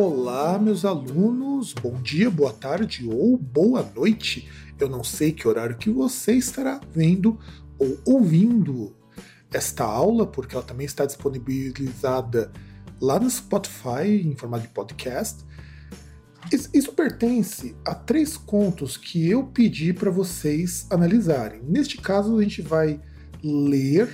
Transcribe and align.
Olá, 0.00 0.60
meus 0.60 0.84
alunos, 0.84 1.72
bom 1.72 2.00
dia, 2.00 2.30
boa 2.30 2.52
tarde 2.52 3.04
ou 3.12 3.36
boa 3.36 3.82
noite. 3.82 4.48
Eu 4.78 4.88
não 4.88 5.02
sei 5.02 5.32
que 5.32 5.48
horário 5.48 5.76
que 5.76 5.90
você 5.90 6.34
estará 6.34 6.80
vendo 6.94 7.36
ou 7.76 7.98
ouvindo 8.06 8.94
esta 9.52 9.82
aula, 9.82 10.24
porque 10.24 10.54
ela 10.54 10.64
também 10.64 10.86
está 10.86 11.04
disponibilizada 11.04 12.52
lá 13.00 13.18
no 13.18 13.28
Spotify 13.28 14.22
em 14.24 14.36
formato 14.36 14.68
de 14.68 14.72
podcast. 14.72 15.44
Isso 16.72 16.92
pertence 16.92 17.74
a 17.84 17.92
três 17.92 18.36
contos 18.36 18.96
que 18.96 19.28
eu 19.28 19.46
pedi 19.46 19.92
para 19.92 20.12
vocês 20.12 20.86
analisarem. 20.90 21.60
Neste 21.64 21.96
caso, 21.96 22.38
a 22.38 22.42
gente 22.44 22.62
vai 22.62 23.00
ler 23.42 24.08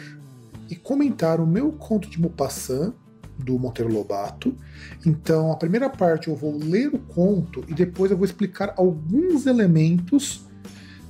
e 0.71 0.77
comentar 0.77 1.43
o 1.43 1.47
meu 1.47 1.73
conto 1.73 2.09
de 2.09 2.19
Maupassant 2.19 2.95
do 3.39 3.59
Monteiro 3.59 3.93
Lobato. 3.93 4.57
Então, 5.05 5.53
a 5.53 5.57
primeira 5.57 5.91
parte 5.91 6.29
eu 6.29 6.37
vou 6.37 6.57
ler 6.57 6.89
o 6.89 6.99
conto 6.99 7.65
e 7.69 7.75
depois 7.75 8.11
eu 8.11 8.17
vou 8.17 8.25
explicar 8.25 8.75
alguns 8.77 9.47
elementos 9.47 10.47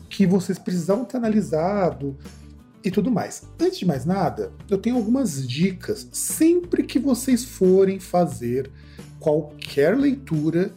que 0.09 0.27
vocês 0.27 0.59
precisam 0.59 1.05
ter 1.05 1.16
analisado 1.16 2.16
e 2.84 2.91
tudo 2.91 3.10
mais. 3.10 3.42
Antes 3.60 3.79
de 3.79 3.87
mais 3.87 4.05
nada, 4.05 4.52
eu 4.70 4.79
tenho 4.79 4.96
algumas 4.96 5.46
dicas 5.46 6.09
sempre 6.12 6.82
que 6.82 6.98
vocês 6.98 7.45
forem 7.45 7.98
fazer 7.98 8.70
qualquer 9.18 9.96
leitura. 9.96 10.73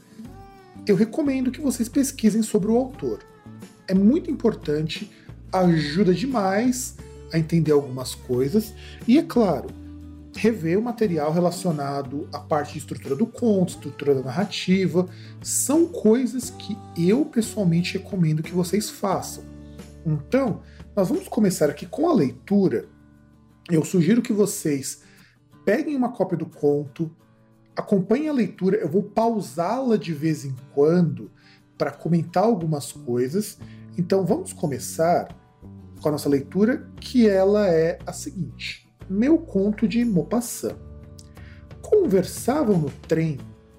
Eu 0.88 0.96
recomendo 0.96 1.52
que 1.52 1.62
vocês 1.62 1.90
pesquisem 1.90 2.42
sobre 2.42 2.72
o 2.72 2.78
autor. 2.78 3.20
É 3.88 3.94
muito 3.94 4.32
importante, 4.32 5.12
ajuda 5.52 6.14
demais 6.14 6.96
a 7.32 7.38
entender 7.38 7.74
algumas 7.74 8.16
coisas 8.16 8.74
e 9.08 9.18
é 9.18 9.24
claro, 9.24 9.68
rever 10.38 10.78
o 10.78 10.82
material 10.82 11.32
relacionado 11.32 12.30
à 12.32 12.40
parte 12.40 12.74
de 12.74 12.80
estrutura 12.80 13.16
do 13.16 13.26
conto, 13.26 13.70
estrutura 13.70 14.16
da 14.16 14.22
narrativa, 14.22 15.08
são 15.42 15.88
coisas 15.88 16.50
que 16.50 16.78
eu 16.98 17.26
pessoalmente 17.26 17.98
recomendo 17.98 18.44
que 18.44 18.54
vocês 18.54 18.90
façam. 18.90 19.44
Então, 20.06 20.62
nós 20.96 21.10
vamos 21.10 21.28
começar 21.28 21.70
aqui 21.70 21.86
com 21.86 22.10
a 22.10 22.14
leitura. 22.14 22.86
Eu 23.70 23.84
sugiro 23.84 24.22
que 24.22 24.32
vocês 24.32 25.02
peguem 25.66 25.96
uma 25.96 26.12
cópia 26.12 26.38
do 26.38 26.46
conto, 26.46 27.12
acompanhem 27.76 28.30
a 28.30 28.34
leitura, 28.34 28.78
eu 28.78 28.88
vou 28.88 29.04
pausá-la 29.04 29.98
de 29.98 30.14
vez 30.14 30.46
em 30.46 30.56
quando 30.74 31.30
para 31.78 31.92
comentar 31.92 32.44
algumas 32.44 32.92
coisas. 32.92 33.58
Então, 33.98 34.26
vamos 34.26 34.54
começar 34.54 35.28
com 36.00 36.10
a 36.10 36.12
nossa 36.12 36.30
leitura, 36.30 36.88
que 37.00 37.28
ela 37.28 37.68
é 37.68 37.98
a 38.06 38.14
seguinte. 38.14 38.87
Meu 39.10 39.38
conto 39.38 39.88
de 39.88 40.04
Maupassant. 40.04 40.76
Conversavam 41.82 42.78
no 42.78 42.90
trem 43.08 43.38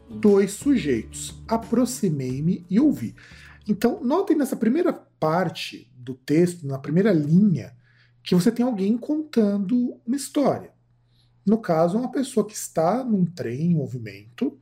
dois 0.09 0.53
sujeitos. 0.53 1.43
Aproximei-me 1.47 2.65
e 2.70 2.81
ouvi. 2.81 3.15
Então, 3.69 4.03
notem 4.03 4.35
nessa 4.35 4.57
primeira 4.57 4.91
parte 4.91 5.93
do 5.95 6.15
texto, 6.15 6.67
na 6.67 6.79
primeira 6.79 7.12
linha, 7.12 7.77
que 8.23 8.35
você 8.35 8.51
tem 8.51 8.65
alguém 8.65 8.97
contando 8.97 10.01
uma 10.07 10.17
história. 10.17 10.73
No 11.45 11.59
caso, 11.59 11.98
uma 11.98 12.11
pessoa 12.11 12.47
que 12.47 12.55
está 12.55 13.05
num 13.05 13.27
trem 13.27 13.73
em 13.73 13.75
movimento, 13.75 14.59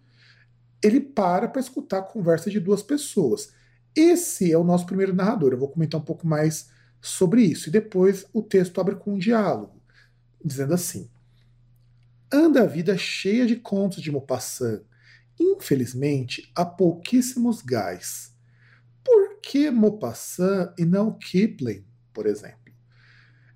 ele 0.82 1.00
para 1.00 1.46
para 1.46 1.60
escutar 1.60 1.98
a 1.98 2.02
conversa 2.02 2.50
de 2.50 2.58
duas 2.58 2.82
pessoas. 2.82 3.52
Esse 3.94 4.50
é 4.50 4.58
o 4.58 4.64
nosso 4.64 4.84
primeiro 4.84 5.14
narrador. 5.14 5.52
Eu 5.52 5.58
vou 5.58 5.68
comentar 5.68 6.00
um 6.00 6.04
pouco 6.04 6.26
mais 6.26 6.68
sobre 7.00 7.42
isso. 7.42 7.68
E 7.68 7.72
depois 7.72 8.26
o 8.32 8.42
texto 8.42 8.80
abre 8.80 8.96
com 8.96 9.14
um 9.14 9.18
diálogo 9.18 9.75
dizendo 10.46 10.74
assim: 10.74 11.10
Anda 12.32 12.62
a 12.62 12.66
vida 12.66 12.96
cheia 12.96 13.46
de 13.46 13.56
contos 13.56 14.02
de 14.02 14.10
Maupassant. 14.10 14.82
Infelizmente, 15.38 16.50
há 16.54 16.64
pouquíssimos 16.64 17.62
gás. 17.62 18.34
Por 19.04 19.40
que 19.40 19.70
Maupassant 19.70 20.72
e 20.78 20.84
não 20.84 21.12
Kipling, 21.12 21.84
por 22.12 22.26
exemplo? 22.26 22.66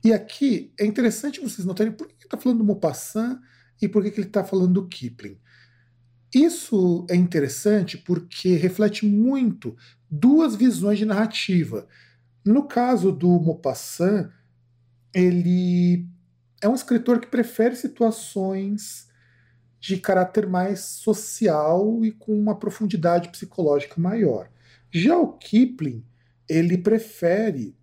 E 0.05 0.12
aqui 0.12 0.73
é 0.78 0.87
interessante 0.87 1.41
vocês 1.41 1.67
notarem 1.67 1.93
por 1.93 2.06
que 2.06 2.15
ele 2.15 2.25
está 2.25 2.39
falando 2.39 2.59
do 2.59 2.65
Maupassant 2.65 3.41
e 3.81 3.89
por 3.89 4.03
que 4.03 4.09
ele 4.09 4.27
está 4.27 4.45
falando 4.45 4.75
do 4.75 4.89
Kipling. 4.89 5.39
Isso 6.34 7.07
é 7.11 7.17
interessante 7.17 7.99
porque 7.99 8.55
reflete 8.55 9.05
muito 9.05 9.77
duas 10.09 10.55
visões 10.55 10.99
de 10.99 11.05
narrativa. 11.05 11.89
No 12.45 12.69
caso 12.69 13.11
do 13.11 13.28
Maupassant, 13.41 14.31
ele 15.12 16.09
é 16.60 16.69
um 16.69 16.75
escritor 16.75 17.21
que 17.21 17.26
prefere 17.26 17.75
situações 17.75 19.09
de 19.81 19.97
caráter 19.97 20.47
mais 20.47 20.81
social 20.81 22.04
e 22.04 22.12
com 22.12 22.38
uma 22.38 22.59
profundidade 22.59 23.31
psicológica 23.31 23.98
maior. 23.98 24.50
Já 24.91 25.16
o 25.16 25.32
Kipling, 25.32 26.04
ele 26.48 26.76
prefere 26.76 27.75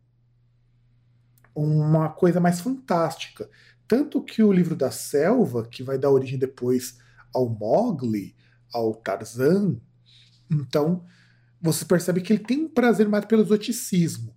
uma 1.56 2.10
coisa 2.10 2.40
mais 2.40 2.62
fantástica. 2.62 3.50
Tanto 3.88 4.22
que 4.22 4.44
o 4.44 4.52
livro 4.52 4.76
da 4.76 4.92
selva, 4.92 5.66
que 5.68 5.82
vai 5.82 5.98
dar 5.98 6.12
origem 6.12 6.38
depois 6.38 7.00
ao 7.34 7.50
Mowgli, 7.50 8.36
ao 8.72 8.94
Tarzan, 8.94 9.78
então 10.52 11.04
você 11.60 11.84
percebe 11.84 12.22
que 12.22 12.32
ele 12.32 12.44
tem 12.44 12.66
um 12.66 12.70
prazer 12.70 13.10
mais 13.10 13.26
pelo 13.26 13.42
exoticismo. 13.42 14.37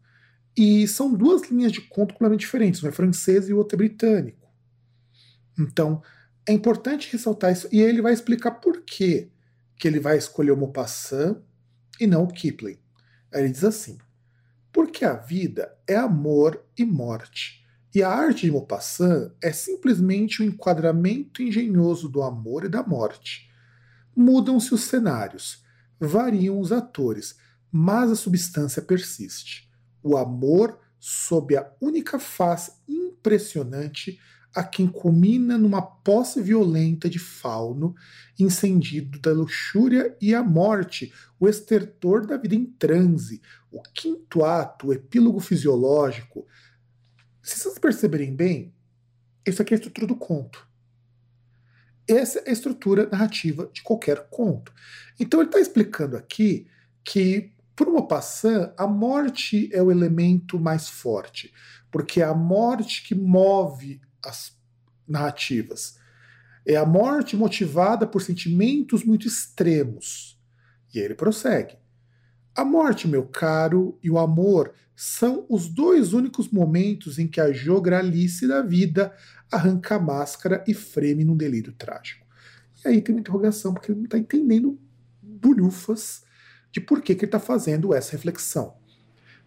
E 0.56 0.86
são 0.88 1.14
duas 1.14 1.48
linhas 1.48 1.72
de 1.72 1.80
conto 1.80 2.14
completamente 2.14 2.40
diferentes, 2.40 2.82
um 2.82 2.88
é 2.88 2.92
francês 2.92 3.48
e 3.48 3.52
o 3.52 3.56
outro 3.56 3.76
é 3.76 3.78
britânico. 3.78 4.48
Então, 5.58 6.02
é 6.46 6.52
importante 6.52 7.10
ressaltar 7.12 7.52
isso, 7.52 7.68
e 7.70 7.80
ele 7.80 8.02
vai 8.02 8.12
explicar 8.12 8.52
por 8.52 8.82
que, 8.82 9.30
que 9.76 9.86
ele 9.86 10.00
vai 10.00 10.18
escolher 10.18 10.50
o 10.50 10.56
Maupassant 10.56 11.38
e 12.00 12.06
não 12.06 12.24
o 12.24 12.32
Kipling. 12.32 12.78
Aí 13.32 13.42
ele 13.42 13.52
diz 13.52 13.64
assim: 13.64 13.98
porque 14.72 15.04
a 15.04 15.14
vida 15.14 15.72
é 15.86 15.96
amor 15.96 16.64
e 16.76 16.84
morte, 16.84 17.64
e 17.94 18.02
a 18.02 18.08
arte 18.08 18.46
de 18.46 18.52
Maupassant 18.52 19.32
é 19.40 19.52
simplesmente 19.52 20.42
o 20.42 20.44
um 20.44 20.48
enquadramento 20.48 21.42
engenhoso 21.42 22.08
do 22.08 22.22
amor 22.22 22.64
e 22.64 22.68
da 22.68 22.82
morte. 22.82 23.48
Mudam-se 24.16 24.74
os 24.74 24.82
cenários, 24.82 25.64
variam 25.98 26.58
os 26.58 26.72
atores, 26.72 27.36
mas 27.70 28.10
a 28.10 28.16
substância 28.16 28.82
persiste 28.82 29.69
o 30.02 30.16
amor 30.16 30.78
sob 30.98 31.56
a 31.56 31.70
única 31.80 32.18
face 32.18 32.72
impressionante 32.88 34.18
a 34.54 34.64
quem 34.64 34.86
culmina 34.86 35.56
numa 35.56 35.80
posse 35.80 36.42
violenta 36.42 37.08
de 37.08 37.18
fauno, 37.18 37.94
incendido 38.38 39.18
da 39.20 39.32
luxúria 39.32 40.16
e 40.20 40.34
a 40.34 40.42
morte, 40.42 41.12
o 41.38 41.48
estertor 41.48 42.26
da 42.26 42.36
vida 42.36 42.54
em 42.54 42.64
transe, 42.64 43.40
o 43.70 43.80
quinto 43.80 44.44
ato, 44.44 44.88
o 44.88 44.92
epílogo 44.92 45.38
fisiológico. 45.38 46.46
Se 47.42 47.58
vocês 47.60 47.78
perceberem 47.78 48.34
bem, 48.34 48.74
isso 49.46 49.62
aqui 49.62 49.72
é 49.72 49.76
a 49.76 49.78
estrutura 49.78 50.06
do 50.06 50.16
conto. 50.16 50.68
Essa 52.08 52.40
é 52.40 52.50
a 52.50 52.52
estrutura 52.52 53.08
narrativa 53.08 53.70
de 53.72 53.82
qualquer 53.82 54.28
conto. 54.30 54.72
Então 55.18 55.40
ele 55.40 55.48
está 55.48 55.60
explicando 55.60 56.16
aqui 56.16 56.66
que 57.04 57.52
por 57.80 57.88
uma 57.88 58.06
passã, 58.06 58.74
a 58.76 58.86
morte 58.86 59.70
é 59.72 59.82
o 59.82 59.90
elemento 59.90 60.60
mais 60.60 60.86
forte, 60.86 61.50
porque 61.90 62.20
é 62.20 62.24
a 62.26 62.34
morte 62.34 63.02
que 63.02 63.14
move 63.14 64.02
as 64.22 64.54
narrativas. 65.08 65.96
É 66.66 66.76
a 66.76 66.84
morte 66.84 67.38
motivada 67.38 68.06
por 68.06 68.20
sentimentos 68.20 69.02
muito 69.02 69.26
extremos. 69.26 70.38
E 70.94 70.98
ele 70.98 71.14
prossegue. 71.14 71.78
A 72.54 72.66
morte, 72.66 73.08
meu 73.08 73.26
caro, 73.26 73.98
e 74.02 74.10
o 74.10 74.18
amor 74.18 74.74
são 74.94 75.46
os 75.48 75.66
dois 75.66 76.12
únicos 76.12 76.50
momentos 76.50 77.18
em 77.18 77.26
que 77.26 77.40
a 77.40 77.50
jogralice 77.50 78.46
da 78.46 78.60
vida 78.60 79.10
arranca 79.50 79.94
a 79.94 79.98
máscara 79.98 80.62
e 80.68 80.74
freme 80.74 81.24
num 81.24 81.34
delírio 81.34 81.72
trágico. 81.72 82.26
E 82.84 82.88
aí 82.88 83.00
tem 83.00 83.14
uma 83.14 83.22
interrogação, 83.22 83.72
porque 83.72 83.90
ele 83.90 84.00
não 84.00 84.04
está 84.04 84.18
entendendo 84.18 84.78
bolhufas 85.22 86.28
de 86.70 86.80
por 86.80 87.02
que, 87.02 87.14
que 87.14 87.24
ele 87.24 87.28
está 87.28 87.40
fazendo 87.40 87.94
essa 87.94 88.12
reflexão. 88.12 88.74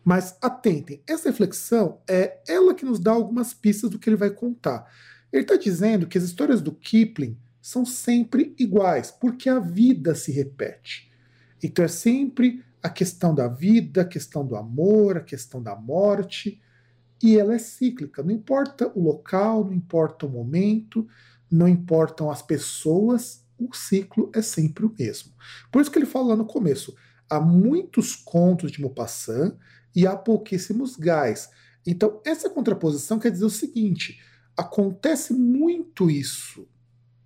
Mas 0.04 0.38
atentem, 0.42 1.02
essa 1.08 1.30
reflexão 1.30 2.02
é 2.08 2.40
ela 2.48 2.74
que 2.74 2.84
nos 2.84 3.00
dá 3.00 3.12
algumas 3.12 3.54
pistas 3.54 3.90
do 3.90 3.98
que 3.98 4.10
ele 4.10 4.18
vai 4.18 4.30
contar. 4.30 4.86
Ele 5.32 5.44
está 5.44 5.56
dizendo 5.56 6.08
que 6.08 6.18
as 6.18 6.24
histórias 6.24 6.62
do 6.62 6.74
Kipling 6.74 7.38
são 7.62 7.86
sempre 7.86 8.54
iguais, 8.60 9.10
porque 9.10 9.48
a 9.48 9.60
vida 9.60 10.14
se 10.14 10.32
repete. 10.32 11.10
Então 11.64 11.86
é 11.86 11.88
sempre 11.88 12.64
a 12.82 12.90
questão 12.90 13.34
da 13.34 13.48
vida, 13.48 14.02
a 14.02 14.06
questão 14.06 14.46
do 14.46 14.58
amor, 14.58 15.18
a 15.18 15.22
questão 15.22 15.64
da 15.64 15.74
morte, 15.74 16.62
e 17.24 17.40
ela 17.40 17.56
é 17.56 17.58
cíclica. 17.58 18.22
Não 18.22 18.32
importa 18.32 18.92
o 18.94 19.02
local, 19.02 19.64
não 19.64 19.74
importa 19.74 20.26
o 20.26 20.30
momento, 20.30 21.08
não 21.50 21.70
importam 21.70 22.30
as 22.30 22.42
pessoas, 22.42 23.43
o 23.58 23.74
ciclo 23.74 24.32
é 24.34 24.42
sempre 24.42 24.86
o 24.86 24.96
mesmo. 24.98 25.34
Por 25.72 25.82
isso 25.82 25.92
que 25.92 25.98
ele 25.98 26.06
fala 26.06 26.30
lá 26.30 26.36
no 26.36 26.46
começo: 26.46 26.96
há 27.30 27.40
muitos 27.40 28.16
contos 28.16 28.72
de 28.72 28.82
Maupassant 28.82 29.58
e 29.96 30.08
há 30.08 30.16
pouquíssimos 30.16 30.96
gás. 30.96 31.50
Então, 31.86 32.22
essa 32.26 32.50
contraposição 32.50 33.20
quer 33.20 33.32
dizer 33.32 33.46
o 33.46 33.50
seguinte: 33.50 34.20
acontece 34.56 35.34
muito 35.34 36.10
isso 36.10 36.68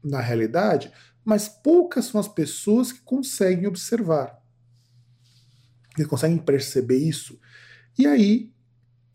na 0.03 0.21
realidade, 0.21 0.91
mas 1.23 1.47
poucas 1.49 2.05
são 2.05 2.19
as 2.19 2.27
pessoas 2.27 2.91
que 2.91 3.01
conseguem 3.01 3.67
observar. 3.67 4.41
Que 5.95 6.05
conseguem 6.05 6.37
perceber 6.37 6.97
isso. 6.97 7.39
E 7.97 8.05
aí 8.05 8.53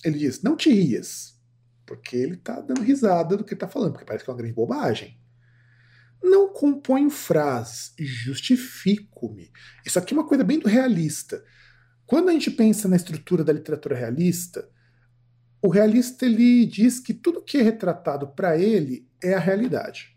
ele 0.05 0.19
diz: 0.19 0.43
não 0.43 0.57
te 0.57 0.71
rias, 0.71 1.39
porque 1.87 2.17
ele 2.17 2.35
está 2.35 2.61
dando 2.61 2.83
risada 2.83 3.37
do 3.37 3.45
que 3.45 3.55
está 3.55 3.69
falando, 3.69 3.93
porque 3.93 4.05
parece 4.05 4.25
que 4.25 4.31
é 4.31 4.33
uma 4.33 4.39
grande 4.39 4.55
bobagem. 4.55 5.22
Não 6.23 6.53
componho 6.53 7.11
frases, 7.11 7.93
justifico-me. 7.99 9.51
Isso 9.85 9.99
aqui 9.99 10.15
é 10.15 10.17
uma 10.17 10.27
coisa 10.27 10.45
bem 10.45 10.59
do 10.59 10.69
realista. 10.69 11.43
Quando 12.07 12.29
a 12.29 12.33
gente 12.33 12.51
pensa 12.51 12.89
na 12.89 12.97
estrutura 12.97 13.43
da 13.43 13.53
literatura 13.53 13.97
realista, 13.97 14.69
o 15.61 15.69
realista 15.69 16.27
ele 16.27 16.67
diz 16.67 17.01
que 17.01 17.15
tudo 17.15 17.43
que 17.43 17.59
é 17.59 17.63
retratado 17.63 18.29
para 18.29 18.59
ele 18.59 19.09
é 19.23 19.35
a 19.35 19.39
realidade. 19.39 20.17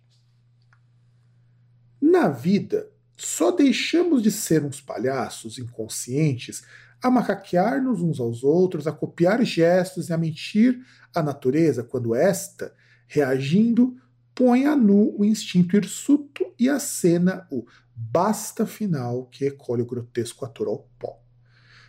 Na 2.01 2.29
vida, 2.29 2.89
só 3.17 3.51
deixamos 3.51 4.21
de 4.21 4.31
ser 4.31 4.63
uns 4.63 4.81
palhaços 4.81 5.57
inconscientes 5.57 6.63
a 7.01 7.09
macaquear-nos 7.09 8.01
uns 8.01 8.19
aos 8.19 8.43
outros, 8.43 8.87
a 8.87 8.91
copiar 8.91 9.43
gestos 9.45 10.09
e 10.09 10.13
a 10.13 10.17
mentir 10.17 10.79
à 11.13 11.21
natureza 11.21 11.83
quando 11.83 12.15
esta, 12.15 12.73
reagindo, 13.07 13.95
põe 14.35 14.65
a 14.65 14.75
nu 14.75 15.15
o 15.17 15.23
instinto 15.23 15.77
hirsuto 15.77 16.53
e 16.59 16.69
acena 16.69 17.47
o 17.49 17.65
basta 17.95 18.67
final 18.67 19.27
que 19.27 19.45
recolhe 19.45 19.81
o 19.81 19.85
grotesco 19.85 20.43
ator 20.43 20.67
ao 20.67 20.89
pó. 20.99 21.17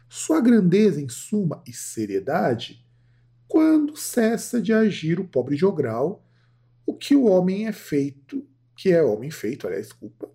Sua 0.09 0.41
grandeza, 0.41 1.01
em 1.01 1.09
suma, 1.09 1.61
e 1.67 1.73
seriedade, 1.73 2.87
quando 3.49 3.97
cessa 3.97 4.63
de 4.63 4.73
agir 4.73 5.19
o 5.19 5.27
pobre 5.27 5.57
jogral, 5.57 6.25
o 6.87 6.95
que 6.95 7.17
o 7.17 7.25
homem 7.25 7.67
é 7.67 7.73
feito, 7.73 8.47
que 8.77 8.93
é 8.93 9.03
homem 9.03 9.31
feito, 9.31 9.67
aliás, 9.67 9.87
desculpa, 9.87 10.31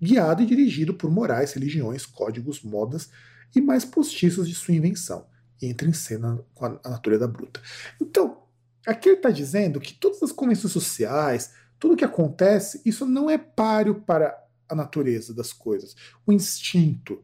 guiado 0.00 0.42
e 0.42 0.46
dirigido 0.46 0.94
por 0.94 1.10
morais, 1.10 1.52
religiões, 1.52 2.06
códigos, 2.06 2.62
modas 2.62 3.10
e 3.54 3.60
mais 3.60 3.84
postiços 3.84 4.48
de 4.48 4.54
sua 4.54 4.74
invenção, 4.74 5.26
e 5.60 5.66
entra 5.66 5.88
em 5.88 5.92
cena 5.92 6.42
com 6.54 6.64
a 6.64 6.88
natureza 6.88 7.28
bruta. 7.28 7.60
Então, 8.00 8.41
Aqui 8.86 9.08
ele 9.08 9.16
está 9.16 9.30
dizendo 9.30 9.80
que 9.80 9.94
todas 9.94 10.22
as 10.22 10.32
convenções 10.32 10.72
sociais, 10.72 11.52
tudo 11.78 11.96
que 11.96 12.04
acontece, 12.04 12.80
isso 12.84 13.06
não 13.06 13.30
é 13.30 13.38
páreo 13.38 14.02
para 14.02 14.36
a 14.68 14.74
natureza 14.74 15.32
das 15.34 15.52
coisas, 15.52 15.94
o 16.26 16.32
instinto. 16.32 17.22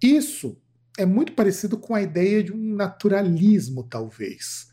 Isso 0.00 0.56
é 0.98 1.06
muito 1.06 1.32
parecido 1.32 1.78
com 1.78 1.94
a 1.94 2.02
ideia 2.02 2.42
de 2.42 2.52
um 2.52 2.74
naturalismo, 2.74 3.82
talvez. 3.82 4.70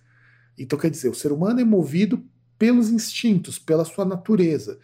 Então, 0.58 0.78
quer 0.78 0.90
dizer, 0.90 1.10
o 1.10 1.16
ser 1.16 1.32
humano 1.32 1.62
é 1.62 1.64
movido 1.64 2.24
pelos 2.58 2.90
instintos, 2.90 3.58
pela 3.58 3.86
sua 3.86 4.04
natureza. 4.04 4.80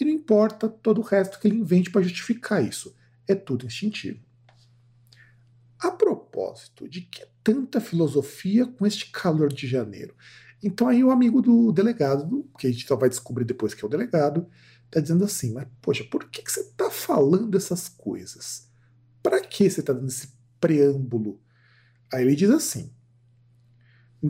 E 0.00 0.04
não 0.04 0.10
importa 0.10 0.68
todo 0.68 0.98
o 0.98 1.04
resto 1.04 1.38
que 1.38 1.46
ele 1.46 1.58
invente 1.58 1.90
para 1.90 2.02
justificar 2.02 2.64
isso. 2.64 2.96
É 3.26 3.34
tudo 3.34 3.66
instintivo. 3.66 4.20
A 5.78 5.90
propósito 5.90 6.88
de 6.88 7.02
que 7.02 7.24
tanta 7.44 7.80
filosofia 7.80 8.66
com 8.66 8.86
este 8.86 9.10
calor 9.10 9.52
de 9.52 9.66
janeiro? 9.66 10.14
Então 10.62 10.88
aí 10.88 11.04
o 11.04 11.10
amigo 11.10 11.40
do 11.40 11.72
delegado, 11.72 12.48
que 12.58 12.66
a 12.66 12.70
gente 12.70 12.86
só 12.86 12.96
vai 12.96 13.08
descobrir 13.08 13.44
depois 13.44 13.74
que 13.74 13.84
é 13.84 13.86
o 13.86 13.90
delegado, 13.90 14.48
tá 14.90 15.00
dizendo 15.00 15.24
assim, 15.24 15.52
mas 15.52 15.68
poxa, 15.80 16.04
por 16.04 16.24
que, 16.28 16.42
que 16.42 16.50
você 16.50 16.64
tá 16.76 16.90
falando 16.90 17.56
essas 17.56 17.88
coisas? 17.88 18.68
Para 19.22 19.40
que 19.40 19.68
você 19.68 19.82
tá 19.82 19.92
dando 19.92 20.08
esse 20.08 20.32
preâmbulo? 20.60 21.40
Aí 22.12 22.22
ele 22.22 22.34
diz 22.34 22.50
assim, 22.50 22.92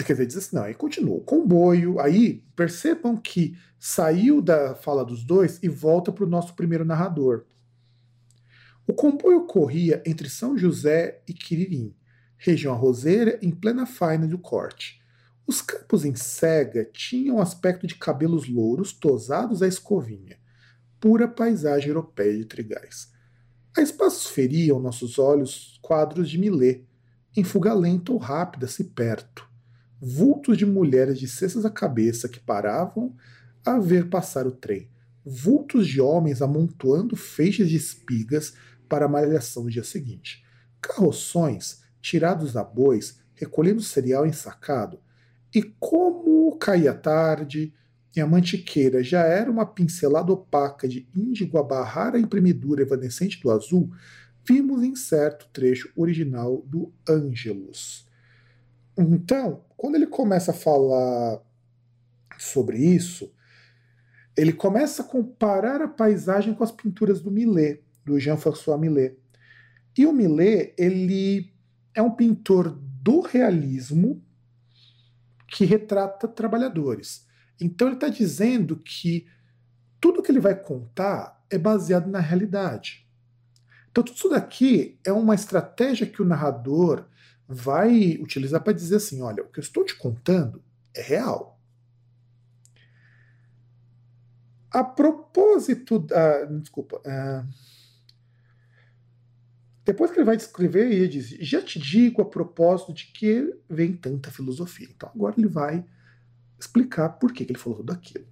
quer 0.04 0.12
dizer, 0.12 0.26
diz 0.26 0.36
assim, 0.36 0.56
não, 0.56 0.64
aí 0.64 0.74
continua, 0.74 1.16
o 1.16 1.20
comboio, 1.20 1.98
aí 1.98 2.44
percebam 2.54 3.16
que 3.16 3.56
saiu 3.78 4.42
da 4.42 4.74
fala 4.74 5.04
dos 5.04 5.24
dois 5.24 5.58
e 5.62 5.68
volta 5.68 6.12
para 6.12 6.24
o 6.24 6.28
nosso 6.28 6.54
primeiro 6.54 6.84
narrador. 6.84 7.44
O 8.86 8.92
comboio 8.92 9.46
corria 9.46 10.02
entre 10.04 10.28
São 10.28 10.58
José 10.58 11.22
e 11.28 11.32
Quiririm, 11.32 11.94
região 12.36 12.72
arrozeira 12.72 13.38
em 13.42 13.50
plena 13.50 13.86
faina 13.86 14.26
do 14.26 14.38
corte. 14.38 15.00
Os 15.48 15.62
campos 15.62 16.04
em 16.04 16.14
cega 16.14 16.84
tinham 16.92 17.40
aspecto 17.40 17.86
de 17.86 17.94
cabelos 17.94 18.46
louros 18.46 18.92
tosados 18.92 19.62
à 19.62 19.66
escovinha, 19.66 20.36
pura 21.00 21.26
paisagem 21.26 21.88
europeia 21.88 22.36
de 22.36 22.44
trigais. 22.44 23.10
A 23.74 23.80
espaços 23.80 24.26
feriam 24.26 24.78
nossos 24.78 25.18
olhos 25.18 25.78
quadros 25.80 26.28
de 26.28 26.36
Millet, 26.36 26.86
em 27.34 27.42
fuga 27.42 27.72
lenta 27.72 28.12
ou 28.12 28.18
rápida 28.18 28.66
se 28.66 28.84
perto, 28.84 29.48
vultos 29.98 30.58
de 30.58 30.66
mulheres 30.66 31.18
de 31.18 31.26
cestas 31.26 31.64
à 31.64 31.70
cabeça 31.70 32.28
que 32.28 32.38
paravam 32.38 33.16
a 33.64 33.78
ver 33.78 34.10
passar 34.10 34.46
o 34.46 34.52
trem, 34.52 34.90
vultos 35.24 35.88
de 35.88 35.98
homens 35.98 36.42
amontoando 36.42 37.16
feixes 37.16 37.70
de 37.70 37.76
espigas 37.76 38.52
para 38.86 39.06
a 39.06 39.08
malhação 39.08 39.64
no 39.64 39.70
dia 39.70 39.84
seguinte, 39.84 40.44
carroções 40.78 41.80
tirados 42.02 42.54
a 42.54 42.62
bois 42.62 43.22
recolhendo 43.34 43.80
cereal 43.80 44.26
ensacado, 44.26 45.00
e 45.58 45.74
como 45.80 46.56
caía 46.56 46.94
tarde 46.94 47.74
e 48.14 48.20
a 48.20 48.26
mantiqueira 48.28 49.02
já 49.02 49.22
era 49.22 49.50
uma 49.50 49.66
pincelada 49.66 50.32
opaca 50.32 50.86
de 50.86 51.08
índigo 51.12 51.58
a 51.58 51.64
barrar 51.64 52.14
a 52.14 52.20
imprimidura 52.20 52.82
evanescente 52.82 53.40
do 53.42 53.50
azul, 53.50 53.90
vimos 54.46 54.84
em 54.84 54.94
certo 54.94 55.48
trecho 55.52 55.90
original 55.96 56.62
do 56.64 56.92
Ângelus. 57.08 58.06
Então, 58.96 59.64
quando 59.76 59.96
ele 59.96 60.06
começa 60.06 60.52
a 60.52 60.54
falar 60.54 61.42
sobre 62.38 62.78
isso, 62.78 63.32
ele 64.36 64.52
começa 64.52 65.02
a 65.02 65.04
comparar 65.04 65.82
a 65.82 65.88
paisagem 65.88 66.54
com 66.54 66.62
as 66.62 66.70
pinturas 66.70 67.20
do 67.20 67.32
Millet, 67.32 67.82
do 68.04 68.16
Jean-François 68.20 68.78
Millet. 68.78 69.18
E 69.96 70.06
o 70.06 70.12
Millet, 70.12 70.72
ele 70.78 71.52
é 71.92 72.00
um 72.00 72.12
pintor 72.12 72.78
do 73.02 73.20
realismo, 73.20 74.22
que 75.48 75.64
retrata 75.64 76.28
trabalhadores. 76.28 77.26
Então 77.60 77.88
ele 77.88 77.96
está 77.96 78.08
dizendo 78.08 78.76
que 78.76 79.26
tudo 80.00 80.22
que 80.22 80.30
ele 80.30 80.40
vai 80.40 80.54
contar 80.54 81.42
é 81.50 81.58
baseado 81.58 82.08
na 82.08 82.20
realidade. 82.20 83.08
Então 83.90 84.04
tudo 84.04 84.16
isso 84.16 84.28
daqui 84.28 84.98
é 85.04 85.12
uma 85.12 85.34
estratégia 85.34 86.06
que 86.06 86.22
o 86.22 86.24
narrador 86.24 87.06
vai 87.48 88.18
utilizar 88.20 88.62
para 88.62 88.74
dizer 88.74 88.96
assim: 88.96 89.22
olha, 89.22 89.42
o 89.42 89.48
que 89.48 89.58
eu 89.58 89.62
estou 89.62 89.84
te 89.84 89.96
contando 89.96 90.62
é 90.94 91.00
real. 91.00 91.58
A 94.70 94.84
propósito 94.84 95.98
da. 95.98 96.44
Desculpa. 96.44 96.98
Uh, 96.98 97.48
depois 99.88 100.10
que 100.10 100.18
ele 100.18 100.26
vai 100.26 100.36
descrever, 100.36 100.92
ele 100.92 101.08
diz: 101.08 101.30
Já 101.40 101.62
te 101.62 101.78
digo 101.78 102.20
a 102.20 102.24
propósito 102.26 102.92
de 102.92 103.06
que 103.06 103.56
vem 103.70 103.96
tanta 103.96 104.30
filosofia. 104.30 104.86
Então 104.94 105.10
agora 105.14 105.34
ele 105.38 105.48
vai 105.48 105.82
explicar 106.60 107.08
por 107.08 107.32
que, 107.32 107.42
ele 107.42 107.58
falou 107.58 107.78
tudo 107.78 107.94
aquilo. 107.94 108.26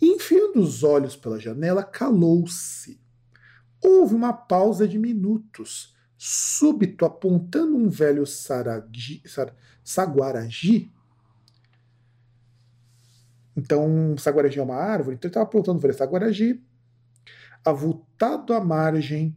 Enfiando 0.00 0.60
os 0.60 0.82
olhos 0.82 1.14
pela 1.14 1.38
janela, 1.38 1.84
calou-se. 1.84 2.98
Houve 3.82 4.14
uma 4.14 4.32
pausa 4.32 4.88
de 4.88 4.98
minutos. 4.98 5.94
Súbito, 6.16 7.04
apontando 7.04 7.76
um 7.76 7.90
velho 7.90 8.26
saragi, 8.26 9.22
sar, 9.26 9.54
saguaragi. 9.84 10.90
Então, 13.54 14.16
saguaragi 14.16 14.58
é 14.58 14.62
uma 14.62 14.76
árvore, 14.76 15.16
então 15.16 15.28
ele 15.28 15.32
estava 15.32 15.44
apontando 15.44 15.76
um 15.76 15.80
velho 15.82 15.92
saguaragi, 15.92 16.64
avultado 17.62 18.54
à 18.54 18.60
margem 18.64 19.36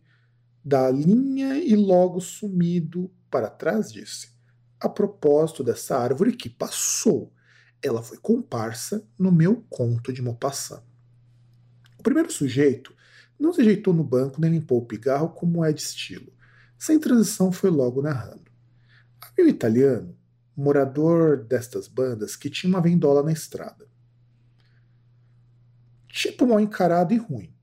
da 0.63 0.89
linha 0.89 1.58
e 1.58 1.75
logo 1.75 2.22
sumido 2.22 3.12
para 3.29 3.50
trás 3.50 3.91
disse: 3.91 4.29
A 4.79 4.88
propósito 4.88 5.63
dessa 5.63 5.98
árvore 5.98 6.36
que 6.36 6.50
passou, 6.50 7.34
ela 7.82 8.01
foi 8.01 8.17
comparsa 8.17 9.05
no 9.20 9.32
meu 9.32 9.65
conto 9.70 10.13
de 10.13 10.22
Maupassant. 10.22 10.84
O 12.00 12.03
primeiro 12.03 12.32
sujeito 12.32 12.96
não 13.38 13.51
se 13.51 13.62
ajeitou 13.62 13.93
no 13.93 14.03
banco 14.03 14.39
nem 14.39 14.51
limpou 14.51 14.79
o 14.79 14.86
pigarro 14.86 15.29
como 15.29 15.65
é 15.65 15.74
de 15.74 15.82
estilo. 15.82 16.32
Sem 16.77 17.00
transição 17.00 17.51
foi 17.51 17.70
logo 17.70 18.01
narrando. 18.01 18.51
Havia 19.20 19.46
um 19.46 19.50
italiano, 19.50 20.17
morador 20.55 21.43
destas 21.43 21.88
bandas, 21.88 22.36
que 22.36 22.50
tinha 22.50 22.70
uma 22.70 22.82
vendola 22.82 23.24
na 23.24 23.32
estrada. 23.32 23.88
Tipo 26.08 26.46
mal 26.46 26.60
encarado 26.60 27.13
e 27.13 27.17
ruim 27.17 27.53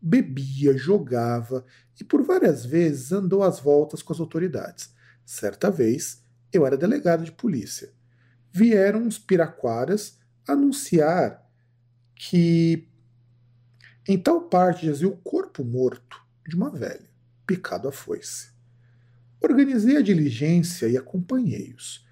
bebia, 0.00 0.76
jogava 0.76 1.64
e 2.00 2.04
por 2.04 2.22
várias 2.22 2.64
vezes 2.64 3.12
andou 3.12 3.42
às 3.42 3.58
voltas 3.58 4.02
com 4.02 4.12
as 4.12 4.20
autoridades. 4.20 4.94
Certa 5.24 5.70
vez, 5.70 6.24
eu 6.52 6.66
era 6.66 6.76
delegado 6.76 7.24
de 7.24 7.32
polícia. 7.32 7.92
Vieram 8.52 9.02
uns 9.02 9.18
piraquaras 9.18 10.18
anunciar 10.46 11.44
que 12.14 12.88
em 14.08 14.16
tal 14.16 14.42
parte 14.42 14.86
jazia 14.86 15.08
o 15.08 15.16
corpo 15.16 15.64
morto 15.64 16.24
de 16.46 16.54
uma 16.54 16.70
velha, 16.70 17.10
picado 17.46 17.88
a 17.88 17.92
foice. 17.92 18.50
Organizei 19.42 19.96
a 19.96 20.02
diligência 20.02 20.86
e 20.86 20.96
acompanhei-os. 20.96 22.06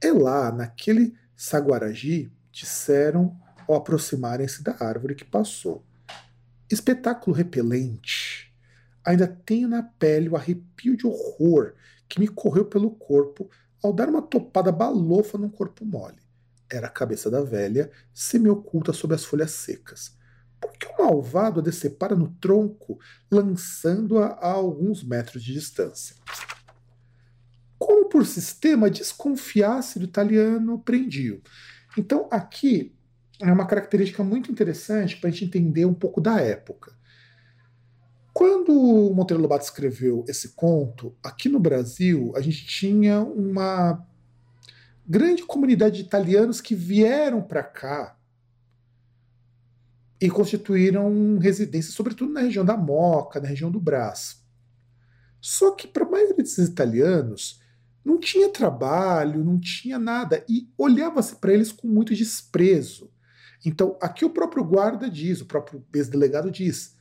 É 0.00 0.12
lá, 0.12 0.52
naquele 0.52 1.16
saguaragi, 1.34 2.30
disseram 2.52 3.36
ao 3.66 3.74
aproximarem-se 3.74 4.62
da 4.62 4.76
árvore 4.78 5.14
que 5.14 5.24
passou. 5.24 5.84
Espetáculo 6.70 7.36
repelente. 7.36 8.52
Ainda 9.04 9.26
tenho 9.26 9.68
na 9.68 9.82
pele 9.82 10.28
o 10.28 10.36
arrepio 10.36 10.96
de 10.96 11.06
horror 11.06 11.74
que 12.08 12.18
me 12.18 12.26
correu 12.26 12.64
pelo 12.64 12.90
corpo 12.90 13.50
ao 13.82 13.92
dar 13.92 14.08
uma 14.08 14.22
topada 14.22 14.72
balofa 14.72 15.36
num 15.36 15.50
corpo 15.50 15.84
mole. 15.84 16.22
Era 16.70 16.86
a 16.86 16.90
cabeça 16.90 17.30
da 17.30 17.42
velha, 17.42 17.90
semi-oculta 18.12 18.92
sob 18.92 19.14
as 19.14 19.24
folhas 19.24 19.50
secas. 19.50 20.16
Por 20.58 20.72
que 20.72 20.86
o 20.86 21.02
malvado 21.02 21.60
a 21.60 21.62
decepara 21.62 22.16
no 22.16 22.28
tronco, 22.40 22.98
lançando-a 23.30 24.28
a 24.28 24.52
alguns 24.52 25.04
metros 25.04 25.42
de 25.44 25.52
distância? 25.52 26.16
Como 27.78 28.08
por 28.08 28.24
sistema 28.24 28.88
desconfiasse 28.88 29.98
do 29.98 30.06
italiano, 30.06 30.78
prendiu. 30.78 31.42
Então, 31.98 32.26
aqui 32.30 32.93
é 33.40 33.52
uma 33.52 33.66
característica 33.66 34.22
muito 34.22 34.50
interessante 34.50 35.16
para 35.16 35.28
a 35.28 35.32
gente 35.32 35.44
entender 35.44 35.84
um 35.84 35.94
pouco 35.94 36.20
da 36.20 36.40
época. 36.40 36.92
Quando 38.32 39.12
Monteiro 39.14 39.42
Lobato 39.42 39.64
escreveu 39.64 40.24
esse 40.28 40.50
conto, 40.50 41.16
aqui 41.22 41.48
no 41.48 41.60
Brasil, 41.60 42.32
a 42.34 42.40
gente 42.40 42.66
tinha 42.66 43.20
uma 43.20 44.04
grande 45.06 45.44
comunidade 45.44 45.96
de 45.96 46.02
italianos 46.02 46.60
que 46.60 46.74
vieram 46.74 47.42
para 47.42 47.62
cá 47.62 48.16
e 50.20 50.30
constituíram 50.30 51.38
residência, 51.38 51.92
sobretudo 51.92 52.32
na 52.32 52.40
região 52.40 52.64
da 52.64 52.76
Moca, 52.76 53.40
na 53.40 53.48
região 53.48 53.70
do 53.70 53.80
Brás. 53.80 54.42
Só 55.40 55.72
que 55.72 55.86
para 55.86 56.04
a 56.04 56.10
maioria 56.10 56.34
desses 56.36 56.68
italianos 56.68 57.60
não 58.04 58.18
tinha 58.18 58.48
trabalho, 58.48 59.44
não 59.44 59.60
tinha 59.60 59.98
nada 59.98 60.44
e 60.48 60.68
olhava-se 60.76 61.36
para 61.36 61.52
eles 61.52 61.70
com 61.70 61.86
muito 61.86 62.14
desprezo. 62.14 63.13
Então, 63.64 63.96
aqui 64.00 64.24
o 64.24 64.30
próprio 64.30 64.62
guarda 64.62 65.08
diz, 65.08 65.40
o 65.40 65.46
próprio 65.46 65.84
ex-delegado 65.94 66.50
diz: 66.50 66.94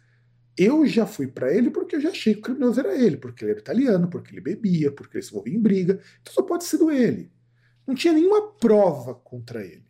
eu 0.58 0.86
já 0.86 1.06
fui 1.06 1.28
para 1.28 1.54
ele 1.54 1.72
porque 1.72 1.96
eu 1.96 2.02
já 2.02 2.10
achei 2.10 2.34
que 2.34 2.40
o 2.40 2.44
criminoso 2.44 2.80
era 2.80 2.96
ele, 2.96 3.18
porque 3.18 3.44
ele 3.44 3.52
era 3.52 3.60
italiano, 3.60 4.08
porque 4.08 4.34
ele 4.34 4.42
bebia, 4.42 4.92
porque 4.92 5.18
ele 5.18 5.24
se 5.24 5.32
envolvia 5.32 5.56
em 5.56 5.62
briga. 5.62 6.00
Então 6.22 6.34
só 6.34 6.44
pode 6.44 6.64
ser 6.64 6.78
do 6.78 6.92
ele. 6.92 7.32
Não 7.88 7.96
tinha 7.96 8.14
nenhuma 8.14 8.54
prova 8.54 9.16
contra 9.16 9.66
ele. 9.66 9.84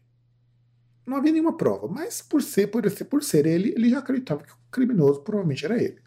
Não 1.05 1.17
havia 1.17 1.33
nenhuma 1.33 1.57
prova, 1.57 1.87
mas 1.87 2.21
por 2.21 2.41
ser, 2.41 2.67
por 2.67 2.89
ser, 2.89 3.05
por 3.05 3.21
ser 3.21 3.45
ele, 3.45 3.73
ele 3.75 3.89
já 3.89 3.99
acreditava 3.99 4.43
que 4.43 4.53
o 4.53 4.57
criminoso 4.71 5.21
provavelmente 5.21 5.65
era 5.65 5.81
ele. 5.81 6.01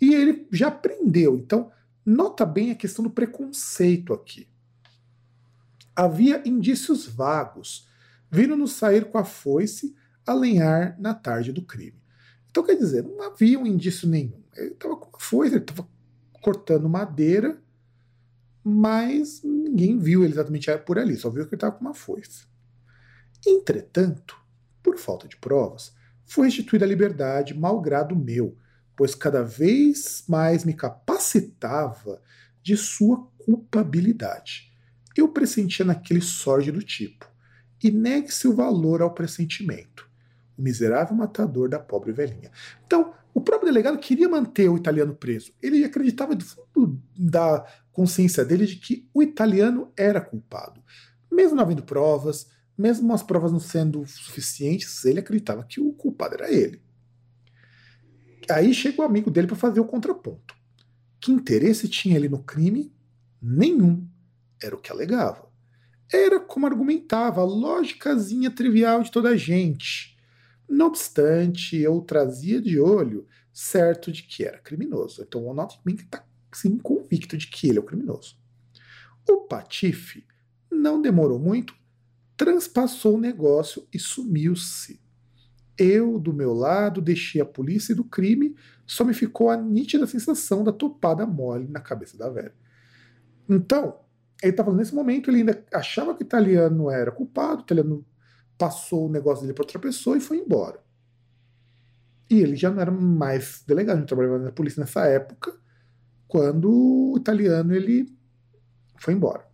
E 0.00 0.14
ele 0.14 0.48
já 0.50 0.70
prendeu. 0.70 1.36
Então, 1.36 1.70
nota 2.04 2.46
bem 2.46 2.70
a 2.70 2.74
questão 2.74 3.04
do 3.04 3.10
preconceito 3.10 4.14
aqui. 4.14 4.48
Havia 5.94 6.42
indícios 6.48 7.06
vagos, 7.06 7.86
vindo-nos 8.34 8.72
sair 8.72 9.04
com 9.06 9.18
a 9.18 9.24
foice 9.24 9.94
a 10.26 10.34
lenhar 10.34 10.98
na 10.98 11.14
tarde 11.14 11.52
do 11.52 11.62
crime. 11.62 12.02
Então, 12.50 12.64
quer 12.64 12.76
dizer, 12.76 13.02
não 13.02 13.22
havia 13.22 13.58
um 13.58 13.66
indício 13.66 14.08
nenhum. 14.08 14.42
Ele 14.56 14.72
estava 14.72 14.96
com 14.96 15.08
uma 15.08 15.18
foice, 15.18 15.54
ele 15.54 15.62
estava 15.62 15.88
cortando 16.40 16.88
madeira 16.88 17.62
mas 18.64 19.42
ninguém 19.44 19.98
viu 19.98 20.24
ele 20.24 20.32
exatamente 20.32 20.74
por 20.78 20.98
ali, 20.98 21.14
só 21.16 21.28
viu 21.28 21.44
que 21.44 21.50
ele 21.50 21.56
estava 21.56 21.76
com 21.76 21.84
uma 21.84 21.92
foice. 21.92 22.46
Entretanto, 23.46 24.34
por 24.82 24.96
falta 24.96 25.28
de 25.28 25.36
provas, 25.36 25.92
foi 26.24 26.46
restituída 26.46 26.86
a 26.86 26.88
liberdade, 26.88 27.52
malgrado 27.52 28.16
meu, 28.16 28.56
pois 28.96 29.14
cada 29.14 29.42
vez 29.42 30.24
mais 30.26 30.64
me 30.64 30.72
capacitava 30.72 32.22
de 32.62 32.74
sua 32.74 33.26
culpabilidade. 33.36 34.72
Eu 35.14 35.28
pressentia 35.28 35.84
naquele 35.84 36.22
sórdido 36.22 36.82
tipo, 36.82 37.30
e 37.82 37.90
negue-se 37.90 38.48
o 38.48 38.54
valor 38.54 39.02
ao 39.02 39.12
pressentimento, 39.12 40.08
o 40.56 40.62
miserável 40.62 41.16
matador 41.16 41.68
da 41.68 41.78
pobre 41.78 42.12
velhinha. 42.12 42.50
Então, 42.86 43.14
o 43.34 43.40
próprio 43.40 43.72
delegado 43.72 43.98
queria 43.98 44.28
manter 44.28 44.68
o 44.68 44.76
italiano 44.76 45.14
preso. 45.14 45.52
Ele 45.60 45.84
acreditava 45.84 46.36
do 46.36 46.44
fundo 46.44 47.02
da 47.16 47.66
consciência 47.92 48.44
dele 48.44 48.66
de 48.66 48.76
que 48.76 49.08
o 49.12 49.22
italiano 49.22 49.92
era 49.96 50.20
culpado. 50.20 50.80
Mesmo 51.30 51.56
não 51.56 51.64
havendo 51.64 51.82
provas, 51.82 52.48
mesmo 52.78 53.12
as 53.12 53.22
provas 53.22 53.52
não 53.52 53.60
sendo 53.60 54.06
suficientes, 54.06 55.04
ele 55.04 55.20
acreditava 55.20 55.64
que 55.64 55.80
o 55.80 55.92
culpado 55.92 56.34
era 56.34 56.52
ele. 56.52 56.80
Aí 58.50 58.74
chega 58.74 59.02
o 59.02 59.04
amigo 59.04 59.30
dele 59.30 59.46
para 59.46 59.56
fazer 59.56 59.80
o 59.80 59.84
contraponto. 59.86 60.54
Que 61.20 61.32
interesse 61.32 61.88
tinha 61.88 62.16
ele 62.16 62.28
no 62.28 62.42
crime? 62.42 62.92
Nenhum. 63.40 64.06
Era 64.62 64.76
o 64.76 64.80
que 64.80 64.92
alegava. 64.92 65.48
Era 66.12 66.38
como 66.38 66.66
argumentava, 66.66 67.40
a 67.40 67.44
lógicazinha 67.44 68.50
trivial 68.50 69.02
de 69.02 69.10
toda 69.10 69.30
a 69.30 69.36
gente. 69.36 70.16
Não 70.68 70.86
obstante, 70.86 71.76
eu 71.76 72.00
trazia 72.00 72.60
de 72.60 72.78
olho 72.78 73.26
certo 73.52 74.10
de 74.10 74.22
que 74.22 74.44
era 74.44 74.58
criminoso. 74.58 75.22
Então 75.22 75.46
o 75.46 75.54
Nottingham 75.54 75.94
está 75.96 76.24
sim 76.52 76.76
convicto 76.78 77.36
de 77.36 77.46
que 77.46 77.68
ele 77.68 77.78
é 77.78 77.80
o 77.80 77.84
criminoso. 77.84 78.36
O 79.28 79.42
Patife 79.42 80.26
não 80.70 81.00
demorou 81.00 81.38
muito, 81.38 81.74
transpassou 82.36 83.16
o 83.16 83.20
negócio 83.20 83.86
e 83.92 83.98
sumiu-se. 83.98 85.00
Eu, 85.78 86.18
do 86.18 86.32
meu 86.32 86.52
lado, 86.52 87.00
deixei 87.00 87.40
a 87.40 87.46
polícia 87.46 87.94
do 87.94 88.04
crime, 88.04 88.54
só 88.86 89.04
me 89.04 89.14
ficou 89.14 89.50
a 89.50 89.56
nítida 89.56 90.06
sensação 90.06 90.62
da 90.62 90.72
topada 90.72 91.26
mole 91.26 91.66
na 91.68 91.80
cabeça 91.80 92.16
da 92.16 92.28
velha. 92.28 92.54
Então, 93.48 93.98
ele 94.44 94.52
estava 94.52 94.72
nesse 94.72 94.94
momento, 94.94 95.30
ele 95.30 95.38
ainda 95.38 95.64
achava 95.72 96.14
que 96.14 96.22
o 96.22 96.26
italiano 96.26 96.90
era 96.90 97.10
culpado, 97.10 97.60
o 97.60 97.64
italiano 97.64 98.06
passou 98.56 99.06
o 99.06 99.10
negócio 99.10 99.42
dele 99.42 99.54
para 99.54 99.62
outra 99.62 99.78
pessoa 99.78 100.16
e 100.16 100.20
foi 100.20 100.38
embora. 100.38 100.80
E 102.30 102.40
ele 102.40 102.56
já 102.56 102.70
não 102.70 102.80
era 102.80 102.90
mais 102.90 103.62
delegado, 103.66 103.98
ele 103.98 104.06
trabalhava 104.06 104.38
na 104.38 104.52
polícia 104.52 104.80
nessa 104.80 105.06
época, 105.06 105.54
quando 106.28 106.70
o 106.70 107.16
italiano 107.16 107.74
ele 107.74 108.12
foi 108.98 109.14
embora. 109.14 109.46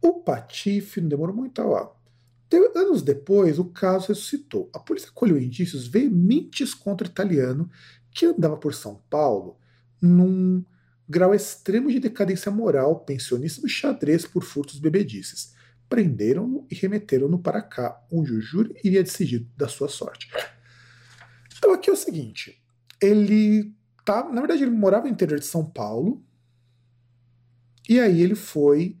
O 0.00 0.20
Patife 0.20 1.00
não 1.00 1.08
demorou 1.08 1.34
muito 1.34 1.60
a 1.60 1.94
Anos 2.76 3.02
depois, 3.02 3.58
o 3.58 3.64
caso 3.64 4.08
ressuscitou. 4.08 4.70
A 4.72 4.78
polícia 4.78 5.10
colheu 5.12 5.38
indícios 5.38 5.88
veementes 5.88 6.74
contra 6.74 7.06
o 7.06 7.10
italiano 7.10 7.68
que 8.10 8.26
andava 8.26 8.56
por 8.56 8.74
São 8.74 9.02
Paulo 9.10 9.56
num 10.00 10.64
grau 11.08 11.34
extremo 11.34 11.90
de 11.90 12.00
decadência 12.00 12.50
moral, 12.50 13.00
pensionista 13.00 13.60
do 13.60 13.68
xadrez 13.68 14.26
por 14.26 14.42
furtos 14.42 14.78
bebedices 14.78 15.54
prenderam-no 15.88 16.66
e 16.70 16.74
remeteram-no 16.74 17.38
para 17.38 17.62
cá, 17.62 18.02
onde 18.10 18.32
o 18.32 18.40
júri 18.40 18.74
iria 18.82 19.02
decidir 19.02 19.46
da 19.56 19.68
sua 19.68 19.88
sorte. 19.88 20.28
Então 21.56 21.72
aqui 21.72 21.88
é 21.88 21.92
o 21.92 21.96
seguinte, 21.96 22.60
ele 23.00 23.74
tá, 24.04 24.28
na 24.28 24.40
verdade 24.40 24.62
ele 24.62 24.70
morava 24.70 25.06
no 25.06 25.12
interior 25.12 25.38
de 25.38 25.46
São 25.46 25.64
Paulo, 25.64 26.24
e 27.88 28.00
aí 28.00 28.22
ele 28.22 28.34
foi 28.34 28.98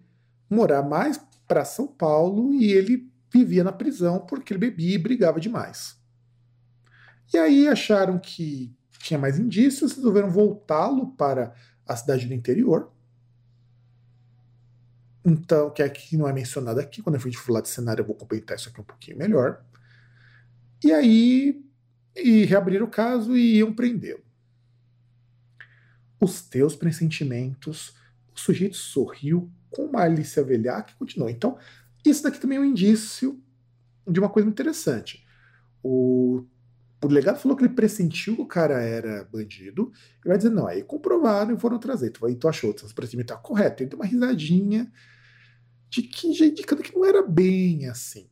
morar 0.48 0.82
mais 0.82 1.20
para 1.48 1.64
São 1.64 1.86
Paulo 1.86 2.54
e 2.54 2.72
ele 2.72 3.10
vivia 3.32 3.64
na 3.64 3.72
prisão 3.72 4.20
porque 4.20 4.52
ele 4.52 4.60
bebia 4.60 4.94
e 4.94 4.98
brigava 4.98 5.40
demais. 5.40 5.96
E 7.32 7.38
aí 7.38 7.66
acharam 7.66 8.18
que 8.18 8.72
tinha 8.98 9.18
mais 9.18 9.38
indícios, 9.38 9.96
resolveram 9.96 10.30
voltá-lo 10.30 11.08
para 11.16 11.54
a 11.86 11.96
cidade 11.96 12.26
do 12.26 12.34
interior. 12.34 12.90
Então, 15.24 15.70
que 15.70 15.82
aqui 15.82 16.16
não 16.16 16.28
é 16.28 16.32
mencionado 16.32 16.80
aqui, 16.80 17.02
quando 17.02 17.16
a 17.16 17.18
gente 17.18 17.38
falar 17.38 17.62
de 17.62 17.68
cenário 17.68 18.02
eu 18.02 18.06
vou 18.06 18.14
comentar 18.14 18.56
isso 18.56 18.68
aqui 18.68 18.80
um 18.80 18.84
pouquinho 18.84 19.16
melhor. 19.16 19.64
E 20.82 20.92
aí, 20.92 21.64
e 22.14 22.44
reabriram 22.44 22.86
o 22.86 22.90
caso 22.90 23.36
e 23.36 23.56
iam 23.56 23.74
prendê-lo. 23.74 24.22
Os 26.20 26.42
teus 26.42 26.76
pressentimentos, 26.76 27.94
o 28.34 28.38
sujeito 28.38 28.76
sorriu 28.76 29.50
com 29.70 29.86
uma 29.86 30.02
Alicia 30.02 30.44
Velhac 30.44 30.92
e 30.92 30.96
continuou. 30.96 31.30
Então, 31.30 31.58
isso 32.04 32.22
daqui 32.22 32.38
também 32.38 32.58
é 32.58 32.60
um 32.60 32.64
indício 32.64 33.42
de 34.06 34.20
uma 34.20 34.28
coisa 34.28 34.48
interessante. 34.48 35.26
O, 35.82 36.44
o 37.04 37.08
delegado 37.08 37.38
falou 37.38 37.56
que 37.56 37.64
ele 37.64 37.74
pressentiu 37.74 38.36
que 38.36 38.42
o 38.42 38.46
cara 38.46 38.80
era 38.80 39.24
bandido, 39.24 39.92
e 40.24 40.28
vai 40.28 40.36
dizer, 40.36 40.50
não, 40.50 40.66
aí 40.66 40.82
comprovaram 40.82 41.54
e 41.54 41.58
foram 41.58 41.78
trazer. 41.78 42.08
Então, 42.08 42.26
aí 42.26 42.34
tu 42.34 42.48
achou, 42.48 42.72
que 42.72 42.84
esse 42.84 42.94
pressentimento 42.94 43.32
está 43.32 43.42
correto. 43.42 43.82
Ele 43.82 43.90
deu 43.90 43.98
uma 43.98 44.06
risadinha, 44.06 44.90
de 45.90 46.02
que 46.02 46.28
indicando 46.28 46.82
que 46.82 46.94
não 46.94 47.04
era 47.04 47.22
bem 47.22 47.86
assim. 47.86 48.28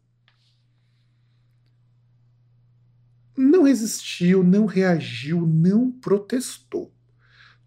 Não 3.36 3.62
resistiu, 3.62 4.42
não 4.42 4.66
reagiu, 4.66 5.46
não 5.46 5.90
protestou. 5.90 6.94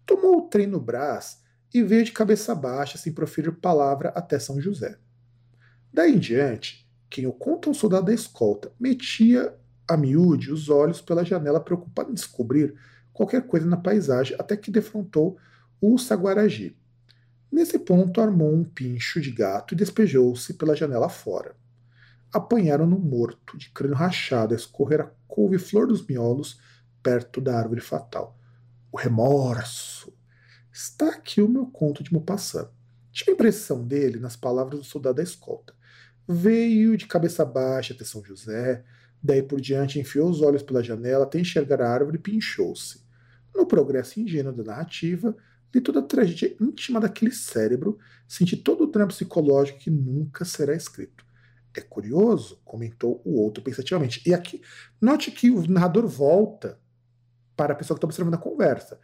Tomou 0.04 0.38
o 0.38 0.48
trem 0.48 0.66
no 0.66 0.80
braço 0.80 1.38
e 1.72 1.82
veio 1.82 2.04
de 2.04 2.12
cabeça 2.12 2.54
baixa, 2.54 2.98
sem 2.98 3.12
proferir 3.12 3.52
palavra, 3.52 4.10
até 4.10 4.38
São 4.38 4.60
José. 4.60 4.98
Daí 5.92 6.14
em 6.14 6.18
diante, 6.18 6.88
quem 7.08 7.26
o 7.26 7.32
conta 7.32 7.70
um 7.70 7.74
soldado 7.74 8.06
da 8.06 8.14
escolta 8.14 8.72
metia 8.78 9.56
a 9.88 9.96
miúde 9.96 10.52
os 10.52 10.68
olhos 10.68 11.00
pela 11.00 11.24
janela, 11.24 11.60
preocupado 11.60 12.10
em 12.10 12.14
descobrir 12.14 12.74
qualquer 13.12 13.46
coisa 13.46 13.66
na 13.66 13.76
paisagem, 13.76 14.36
até 14.38 14.56
que 14.56 14.70
defrontou 14.70 15.38
o 15.80 15.98
Saguaragi, 15.98 16.76
Nesse 17.50 17.78
ponto, 17.78 18.20
armou 18.20 18.52
um 18.52 18.64
pincho 18.64 19.20
de 19.20 19.30
gato 19.30 19.72
e 19.72 19.76
despejou-se 19.76 20.54
pela 20.54 20.76
janela 20.76 21.08
fora. 21.08 21.54
apanharam-no 22.32 22.98
morto, 22.98 23.56
de 23.56 23.70
crânio 23.70 23.96
rachado, 23.96 24.52
a 24.52 24.56
escorrer 24.56 25.00
a 25.00 25.10
couve-flor 25.26 25.86
dos 25.86 26.06
miolos 26.06 26.60
perto 27.02 27.40
da 27.40 27.56
árvore 27.56 27.80
fatal. 27.80 28.36
O 28.92 28.98
remorso. 28.98 30.12
Está 30.70 31.08
aqui 31.08 31.40
o 31.40 31.48
meu 31.48 31.66
conto 31.66 32.02
de 32.02 32.12
Maupassant. 32.12 32.68
Tive 33.10 33.30
a 33.30 33.34
impressão 33.34 33.82
dele 33.82 34.18
nas 34.18 34.36
palavras 34.36 34.80
do 34.80 34.84
soldado 34.84 35.16
da 35.16 35.22
escolta. 35.22 35.72
Veio 36.28 36.94
de 36.94 37.06
cabeça 37.06 37.42
baixa 37.42 37.94
até 37.94 38.04
São 38.04 38.22
José, 38.22 38.84
daí 39.26 39.42
por 39.42 39.60
diante 39.60 39.98
enfiou 39.98 40.30
os 40.30 40.40
olhos 40.40 40.62
pela 40.62 40.82
janela 40.82 41.24
até 41.24 41.40
enxergar 41.40 41.82
a 41.82 41.90
árvore 41.90 42.16
e 42.16 42.20
pinchou-se. 42.20 43.04
No 43.54 43.66
progresso 43.66 44.20
ingênuo 44.20 44.52
da 44.52 44.62
narrativa, 44.62 45.36
li 45.74 45.80
toda 45.80 45.98
a 45.98 46.02
tragédia 46.02 46.56
íntima 46.60 47.00
daquele 47.00 47.32
cérebro, 47.32 47.98
senti 48.28 48.56
todo 48.56 48.84
o 48.84 48.86
drama 48.86 49.08
psicológico 49.08 49.80
que 49.80 49.90
nunca 49.90 50.44
será 50.44 50.74
escrito. 50.74 51.24
É 51.74 51.80
curioso, 51.80 52.60
comentou 52.64 53.20
o 53.24 53.40
outro 53.40 53.62
pensativamente. 53.62 54.22
E 54.26 54.32
aqui, 54.32 54.62
note 55.00 55.30
que 55.30 55.50
o 55.50 55.66
narrador 55.68 56.06
volta 56.06 56.80
para 57.56 57.72
a 57.72 57.76
pessoa 57.76 57.96
que 57.96 57.98
está 57.98 58.06
observando 58.06 58.34
a 58.34 58.38
conversa. 58.38 58.98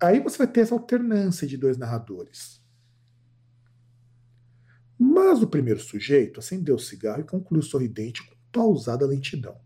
Aí 0.00 0.20
você 0.20 0.38
vai 0.38 0.46
ter 0.46 0.60
essa 0.60 0.74
alternância 0.74 1.46
de 1.46 1.56
dois 1.56 1.78
narradores. 1.78 2.60
Mas 4.98 5.42
o 5.42 5.46
primeiro 5.46 5.80
sujeito 5.80 6.40
acendeu 6.40 6.76
o 6.76 6.80
cigarro 6.80 7.20
e 7.20 7.24
concluiu 7.24 7.62
sorridente 7.62 8.22
com 8.26 8.34
pausada 8.52 9.06
lentidão. 9.06 9.56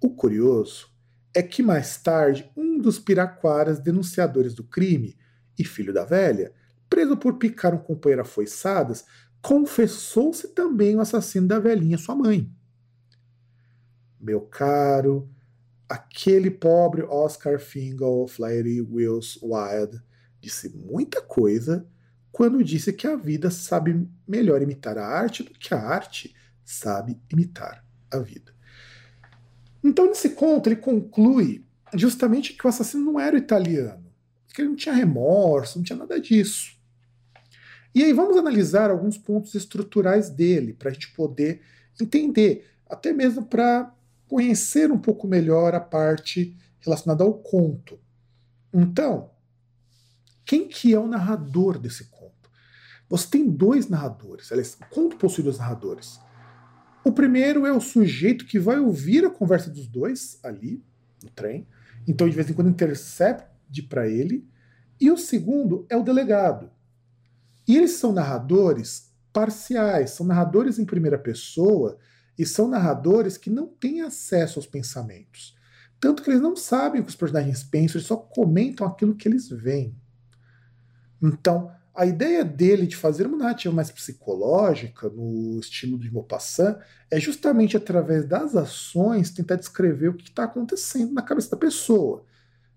O 0.00 0.10
curioso 0.10 0.88
é 1.34 1.42
que 1.42 1.62
mais 1.62 1.98
tarde 1.98 2.50
um 2.56 2.80
dos 2.80 2.98
piraquaras 2.98 3.80
denunciadores 3.80 4.54
do 4.54 4.62
crime 4.62 5.16
e 5.58 5.64
filho 5.64 5.92
da 5.92 6.04
velha, 6.04 6.52
preso 6.88 7.16
por 7.16 7.34
picar 7.34 7.74
um 7.74 7.78
companheiro 7.78 8.22
a 8.22 8.24
foiçadas, 8.24 9.04
confessou-se 9.42 10.48
também 10.48 10.96
o 10.96 11.00
assassino 11.00 11.48
da 11.48 11.58
velhinha, 11.58 11.98
sua 11.98 12.14
mãe. 12.14 12.50
Meu 14.20 14.40
caro, 14.40 15.28
aquele 15.88 16.50
pobre 16.50 17.02
Oscar 17.02 17.58
Fingal 17.58 18.26
Flaherty 18.26 18.80
Wills 18.80 19.38
Wilde 19.42 20.02
disse 20.40 20.68
muita 20.76 21.20
coisa 21.20 21.86
quando 22.30 22.62
disse 22.62 22.92
que 22.92 23.06
a 23.06 23.16
vida 23.16 23.50
sabe 23.50 24.08
melhor 24.26 24.62
imitar 24.62 24.96
a 24.96 25.06
arte 25.06 25.42
do 25.42 25.50
que 25.50 25.74
a 25.74 25.80
arte 25.80 26.34
sabe 26.64 27.20
imitar 27.32 27.87
a 28.10 28.18
vida. 28.18 28.54
Então, 29.82 30.06
nesse 30.06 30.30
conto, 30.30 30.68
ele 30.68 30.76
conclui 30.76 31.64
justamente 31.94 32.52
que 32.52 32.66
o 32.66 32.68
assassino 32.68 33.04
não 33.04 33.20
era 33.20 33.38
italiano, 33.38 34.04
que 34.52 34.60
ele 34.60 34.70
não 34.70 34.76
tinha 34.76 34.94
remorso, 34.94 35.78
não 35.78 35.84
tinha 35.84 35.98
nada 35.98 36.20
disso. 36.20 36.76
E 37.94 38.02
aí 38.02 38.12
vamos 38.12 38.36
analisar 38.36 38.90
alguns 38.90 39.16
pontos 39.16 39.54
estruturais 39.54 40.28
dele, 40.28 40.72
para 40.72 40.90
a 40.90 40.92
gente 40.92 41.10
poder 41.12 41.62
entender, 42.00 42.68
até 42.88 43.12
mesmo 43.12 43.44
para 43.46 43.94
conhecer 44.28 44.92
um 44.92 44.98
pouco 44.98 45.26
melhor 45.26 45.74
a 45.74 45.80
parte 45.80 46.56
relacionada 46.80 47.24
ao 47.24 47.34
conto. 47.34 47.98
Então, 48.72 49.30
quem 50.44 50.68
que 50.68 50.94
é 50.94 50.98
o 50.98 51.06
narrador 51.06 51.78
desse 51.78 52.04
conto? 52.04 52.50
Você 53.08 53.26
tem 53.28 53.48
dois 53.48 53.88
narradores, 53.88 54.52
aliás, 54.52 54.74
o 54.74 54.94
conto 54.94 55.16
possui 55.16 55.42
dois 55.42 55.58
narradores. 55.58 56.20
O 57.08 57.12
primeiro 57.12 57.64
é 57.64 57.72
o 57.72 57.80
sujeito 57.80 58.44
que 58.44 58.58
vai 58.58 58.78
ouvir 58.78 59.24
a 59.24 59.30
conversa 59.30 59.70
dos 59.70 59.86
dois 59.88 60.38
ali 60.42 60.84
no 61.24 61.30
trem, 61.30 61.66
então 62.06 62.28
de 62.28 62.36
vez 62.36 62.50
em 62.50 62.52
quando 62.52 62.68
intercepte 62.68 63.82
para 63.88 64.06
ele. 64.06 64.46
E 65.00 65.10
o 65.10 65.16
segundo 65.16 65.86
é 65.88 65.96
o 65.96 66.02
delegado. 66.02 66.70
E 67.66 67.78
eles 67.78 67.92
são 67.92 68.12
narradores 68.12 69.10
parciais, 69.32 70.10
são 70.10 70.26
narradores 70.26 70.78
em 70.78 70.84
primeira 70.84 71.18
pessoa 71.18 71.96
e 72.38 72.44
são 72.44 72.68
narradores 72.68 73.38
que 73.38 73.48
não 73.48 73.68
têm 73.68 74.02
acesso 74.02 74.58
aos 74.58 74.66
pensamentos. 74.66 75.56
Tanto 75.98 76.22
que 76.22 76.28
eles 76.28 76.42
não 76.42 76.54
sabem 76.54 77.00
o 77.00 77.04
que 77.04 77.10
os 77.10 77.16
personagens 77.16 77.62
pensam, 77.62 77.96
eles 77.96 78.06
só 78.06 78.18
comentam 78.18 78.86
aquilo 78.86 79.16
que 79.16 79.26
eles 79.26 79.48
veem. 79.48 79.96
Então, 81.22 81.72
a 81.98 82.06
ideia 82.06 82.44
dele 82.44 82.86
de 82.86 82.94
fazer 82.94 83.26
uma 83.26 83.36
narrativa 83.36 83.74
mais 83.74 83.90
psicológica, 83.90 85.08
no 85.08 85.58
estilo 85.58 85.98
de 85.98 86.08
Maupassant, 86.12 86.78
é 87.10 87.18
justamente 87.18 87.76
através 87.76 88.24
das 88.24 88.54
ações 88.54 89.32
tentar 89.32 89.56
descrever 89.56 90.10
o 90.10 90.14
que 90.14 90.28
está 90.28 90.44
acontecendo 90.44 91.12
na 91.12 91.22
cabeça 91.22 91.50
da 91.50 91.56
pessoa. 91.56 92.24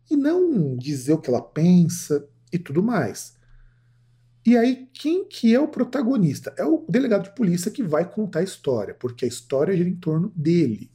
E 0.09 0.17
não 0.17 0.75
dizer 0.75 1.13
o 1.13 1.19
que 1.19 1.29
ela 1.29 1.41
pensa 1.41 2.27
e 2.51 2.57
tudo 2.57 2.81
mais. 2.81 3.37
E 4.43 4.57
aí, 4.57 4.89
quem 4.91 5.23
que 5.23 5.53
é 5.53 5.59
o 5.59 5.67
protagonista? 5.67 6.51
É 6.57 6.65
o 6.65 6.83
delegado 6.89 7.25
de 7.25 7.35
polícia 7.35 7.69
que 7.69 7.83
vai 7.83 8.09
contar 8.09 8.39
a 8.39 8.43
história, 8.43 8.95
porque 8.95 9.25
a 9.25 9.27
história 9.27 9.77
gira 9.77 9.87
em 9.87 9.97
torno 9.97 10.33
dele, 10.35 10.91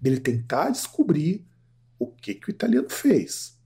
dele 0.00 0.18
tentar 0.18 0.70
descobrir 0.70 1.46
o 1.96 2.08
que, 2.08 2.34
que 2.34 2.48
o 2.48 2.50
italiano 2.50 2.90
fez. 2.90 3.57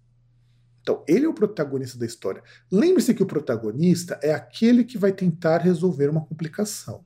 Então, 0.82 1.04
ele 1.06 1.24
é 1.24 1.28
o 1.28 1.34
protagonista 1.34 1.96
da 1.96 2.04
história. 2.04 2.42
Lembre-se 2.70 3.14
que 3.14 3.22
o 3.22 3.26
protagonista 3.26 4.18
é 4.20 4.34
aquele 4.34 4.84
que 4.84 4.98
vai 4.98 5.12
tentar 5.12 5.58
resolver 5.58 6.10
uma 6.10 6.24
complicação. 6.26 7.04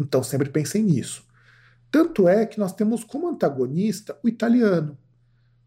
Então, 0.00 0.22
sempre 0.22 0.48
pensem 0.48 0.84
nisso. 0.84 1.26
Tanto 1.90 2.28
é 2.28 2.46
que 2.46 2.60
nós 2.60 2.72
temos 2.72 3.02
como 3.04 3.28
antagonista 3.28 4.16
o 4.22 4.28
italiano. 4.28 4.96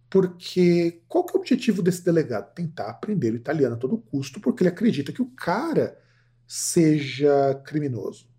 Porque 0.10 1.02
qual 1.10 1.26
que 1.26 1.36
é 1.36 1.38
o 1.38 1.42
objetivo 1.42 1.82
desse 1.82 2.04
delegado? 2.04 2.54
Tentar 2.54 2.90
aprender 2.90 3.34
o 3.34 3.36
italiano 3.36 3.76
a 3.76 3.78
todo 3.78 3.98
custo, 3.98 4.40
porque 4.40 4.64
ele 4.64 4.70
acredita 4.70 5.12
que 5.12 5.22
o 5.22 5.32
cara 5.32 6.00
seja 6.48 7.62
criminoso. 7.66 8.30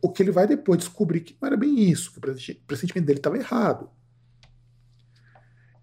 O 0.00 0.12
que 0.12 0.22
ele 0.22 0.30
vai 0.30 0.46
depois 0.46 0.78
descobrir 0.78 1.20
que 1.20 1.36
não 1.40 1.48
era 1.48 1.56
bem 1.56 1.90
isso, 1.90 2.12
que 2.12 2.18
o 2.18 2.60
pressentimento 2.66 3.06
dele 3.06 3.18
estava 3.18 3.36
errado. 3.36 3.90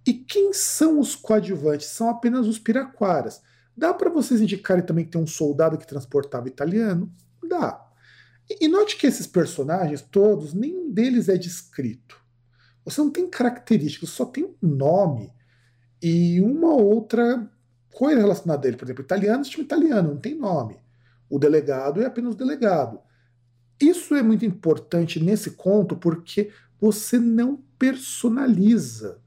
E 0.06 0.14
quem 0.14 0.52
são 0.54 1.00
os 1.00 1.16
coadjuvantes? 1.16 1.88
São 1.88 2.10
apenas 2.10 2.48
os 2.48 2.60
piraquaras. 2.60 3.42
Dá 3.76 3.94
para 3.94 4.10
vocês 4.10 4.42
indicarem 4.42 4.86
também 4.86 5.06
que 5.06 5.12
tem 5.12 5.22
um 5.22 5.28
soldado 5.28 5.78
que 5.78 5.88
transportava 5.88 6.48
italiano? 6.48 7.12
Dá. 7.48 7.84
E, 8.50 8.68
note 8.68 8.98
que 8.98 9.08
esses 9.08 9.26
personagens 9.26 10.02
todos, 10.02 10.54
nenhum 10.54 10.92
deles 10.92 11.30
é 11.30 11.38
descrito. 11.38 12.22
Você 12.84 13.00
não 13.00 13.10
tem 13.10 13.30
características, 13.30 14.10
só 14.10 14.26
tem 14.26 14.44
um 14.44 14.56
nome 14.62 15.32
e 16.02 16.42
uma 16.42 16.74
outra 16.74 17.50
coisa 17.94 18.20
relacionada 18.20 18.66
a 18.66 18.68
ele. 18.68 18.78
Por 18.78 18.86
exemplo, 18.86 19.04
italiano, 19.04 19.44
time 19.44 19.64
italiano, 19.64 20.10
não 20.10 20.18
tem 20.18 20.36
nome. 20.36 20.78
O 21.30 21.40
delegado 21.40 22.02
é 22.02 22.06
apenas 22.06 22.34
o 22.34 22.38
delegado. 22.38 23.00
Isso 23.80 24.14
é 24.14 24.22
muito 24.22 24.46
importante 24.46 25.20
nesse 25.20 25.52
conto 25.52 25.96
porque 25.96 26.52
você 26.80 27.18
não 27.18 27.64
personaliza 27.80 29.22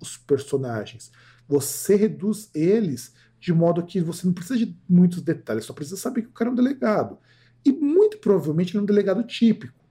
os 0.00 0.16
personagens. 0.16 1.10
Você 1.46 1.96
reduz 1.96 2.50
eles 2.54 3.12
de 3.40 3.52
modo 3.52 3.84
que 3.84 4.00
você 4.00 4.26
não 4.26 4.34
precisa 4.34 4.58
de 4.58 4.76
muitos 4.88 5.22
detalhes, 5.22 5.64
só 5.64 5.72
precisa 5.72 5.96
saber 5.96 6.22
que 6.22 6.28
o 6.28 6.32
cara 6.32 6.50
é 6.50 6.52
um 6.52 6.56
delegado. 6.56 7.18
E 7.64 7.72
muito 7.72 8.18
provavelmente 8.18 8.72
ele 8.72 8.78
é 8.78 8.82
um 8.82 8.86
delegado 8.86 9.22
típico. 9.22 9.84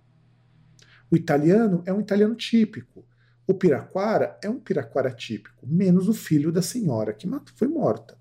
O 1.09 1.15
italiano 1.15 1.81
é 1.85 1.93
um 1.93 2.01
italiano 2.01 2.35
típico. 2.35 3.05
O 3.47 3.53
piraquara 3.53 4.37
é 4.43 4.49
um 4.49 4.59
piraquara 4.59 5.09
típico, 5.09 5.65
menos 5.65 6.09
o 6.09 6.13
filho 6.13 6.51
da 6.51 6.61
senhora 6.61 7.13
que 7.13 7.27
foi 7.55 7.67
morta. 7.67 8.17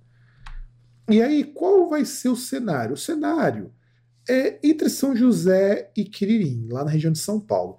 E 1.11 1.21
aí, 1.21 1.45
qual 1.45 1.89
vai 1.89 2.05
ser 2.05 2.29
o 2.29 2.37
cenário? 2.37 2.95
O 2.95 2.99
cenário 2.99 3.73
é 4.29 4.59
entre 4.63 4.89
São 4.89 5.15
José 5.15 5.91
e 5.97 6.05
Quiririm, 6.05 6.69
lá 6.71 6.85
na 6.85 6.91
região 6.91 7.13
de 7.13 7.19
São 7.19 7.41
Paulo, 7.41 7.79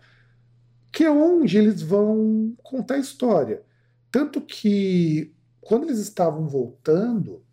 que 0.92 1.04
é 1.04 1.12
onde 1.12 1.58
eles 1.58 1.82
vão 1.82 2.56
contar 2.64 2.96
a 2.96 3.00
história. 3.00 3.64
Tanto 4.12 4.42
que, 4.42 5.34
quando 5.62 5.86
eles 5.86 6.00
estavam 6.00 6.48
voltando, 6.48 7.44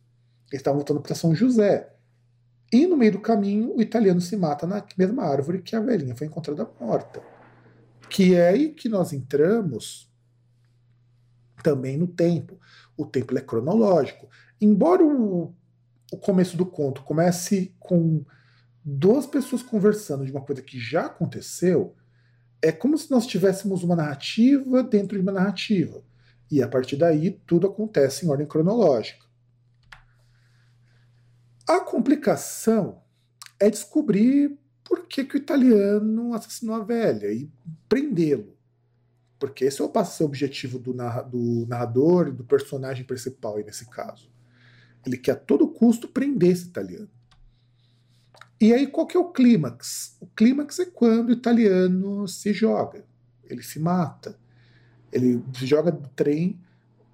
eles 0.50 0.60
estavam 0.60 0.78
voltando 0.78 1.00
para 1.00 1.14
São 1.14 1.34
José. 1.34 1.92
E 2.72 2.86
no 2.86 2.96
meio 2.96 3.12
do 3.12 3.20
caminho, 3.20 3.74
o 3.76 3.82
italiano 3.82 4.20
se 4.20 4.36
mata 4.36 4.66
na 4.66 4.84
mesma 4.96 5.24
árvore 5.24 5.62
que 5.62 5.76
a 5.76 5.80
velhinha 5.80 6.14
foi 6.16 6.26
encontrada 6.26 6.68
morta. 6.80 7.22
Que 8.08 8.34
é 8.34 8.48
aí 8.48 8.70
que 8.70 8.88
nós 8.88 9.12
entramos 9.12 10.10
também 11.62 11.96
no 11.96 12.06
tempo. 12.06 12.58
O 12.96 13.06
tempo 13.06 13.36
é 13.36 13.40
cronológico. 13.40 14.28
Embora 14.60 15.04
o, 15.04 15.54
o 16.12 16.16
começo 16.16 16.56
do 16.56 16.66
conto 16.66 17.02
comece 17.02 17.74
com 17.80 18.24
duas 18.84 19.26
pessoas 19.26 19.62
conversando 19.62 20.24
de 20.24 20.30
uma 20.30 20.42
coisa 20.42 20.62
que 20.62 20.78
já 20.78 21.06
aconteceu, 21.06 21.94
é 22.60 22.70
como 22.70 22.96
se 22.96 23.10
nós 23.10 23.26
tivéssemos 23.26 23.82
uma 23.82 23.96
narrativa 23.96 24.82
dentro 24.82 25.16
de 25.16 25.22
uma 25.22 25.32
narrativa. 25.32 26.02
E 26.54 26.62
a 26.62 26.68
partir 26.68 26.94
daí, 26.94 27.32
tudo 27.44 27.66
acontece 27.66 28.24
em 28.24 28.30
ordem 28.30 28.46
cronológica. 28.46 29.26
A 31.66 31.80
complicação 31.80 33.02
é 33.58 33.68
descobrir 33.68 34.56
por 34.84 35.08
que, 35.08 35.24
que 35.24 35.34
o 35.34 35.38
italiano 35.38 36.32
assassinou 36.32 36.76
a 36.76 36.84
velha 36.84 37.26
e 37.32 37.50
prendê-lo. 37.88 38.56
Porque 39.36 39.64
esse 39.64 39.82
é 39.82 39.84
o 39.84 39.90
objetivo 40.20 40.78
do, 40.78 40.92
do 40.92 41.66
narrador 41.66 42.28
e 42.28 42.30
do 42.30 42.44
personagem 42.44 43.04
principal 43.04 43.56
aí 43.56 43.64
nesse 43.64 43.90
caso. 43.90 44.30
Ele 45.04 45.16
quer 45.16 45.32
a 45.32 45.36
todo 45.36 45.66
custo 45.66 46.06
prender 46.06 46.52
esse 46.52 46.66
italiano. 46.66 47.10
E 48.60 48.72
aí, 48.72 48.86
qual 48.86 49.08
que 49.08 49.16
é 49.16 49.20
o 49.20 49.32
clímax? 49.32 50.16
O 50.20 50.26
clímax 50.28 50.78
é 50.78 50.86
quando 50.86 51.30
o 51.30 51.32
italiano 51.32 52.28
se 52.28 52.52
joga, 52.52 53.04
ele 53.42 53.64
se 53.64 53.80
mata, 53.80 54.38
ele 55.14 55.42
se 55.56 55.64
joga 55.64 55.92
do 55.92 56.08
trem, 56.08 56.58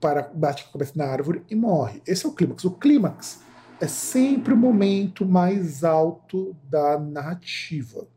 para, 0.01 0.23
bate 0.23 0.65
com 0.65 0.71
a 0.71 0.73
cabeça 0.73 0.93
na 0.97 1.05
árvore 1.05 1.43
e 1.51 1.55
morre. 1.55 2.03
Esse 2.07 2.25
é 2.25 2.29
o 2.29 2.33
clímax. 2.33 2.65
O 2.65 2.71
clímax 2.71 3.43
é 3.79 3.87
sempre 3.87 4.55
o 4.55 4.57
momento 4.57 5.27
mais 5.27 5.85
alto 5.85 6.57
da 6.69 6.99
narrativa. 6.99 8.09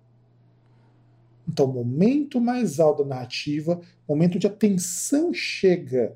Então, 1.47 1.67
momento 1.67 2.39
mais 2.39 2.79
alto 2.79 3.03
da 3.03 3.09
narrativa, 3.15 3.81
momento 4.07 4.37
onde 4.37 4.47
a 4.47 4.49
tensão 4.49 5.33
chega 5.33 6.15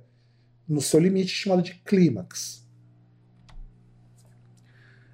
no 0.67 0.80
seu 0.80 1.01
limite, 1.01 1.30
chamado 1.30 1.62
de 1.62 1.75
clímax. 1.75 2.65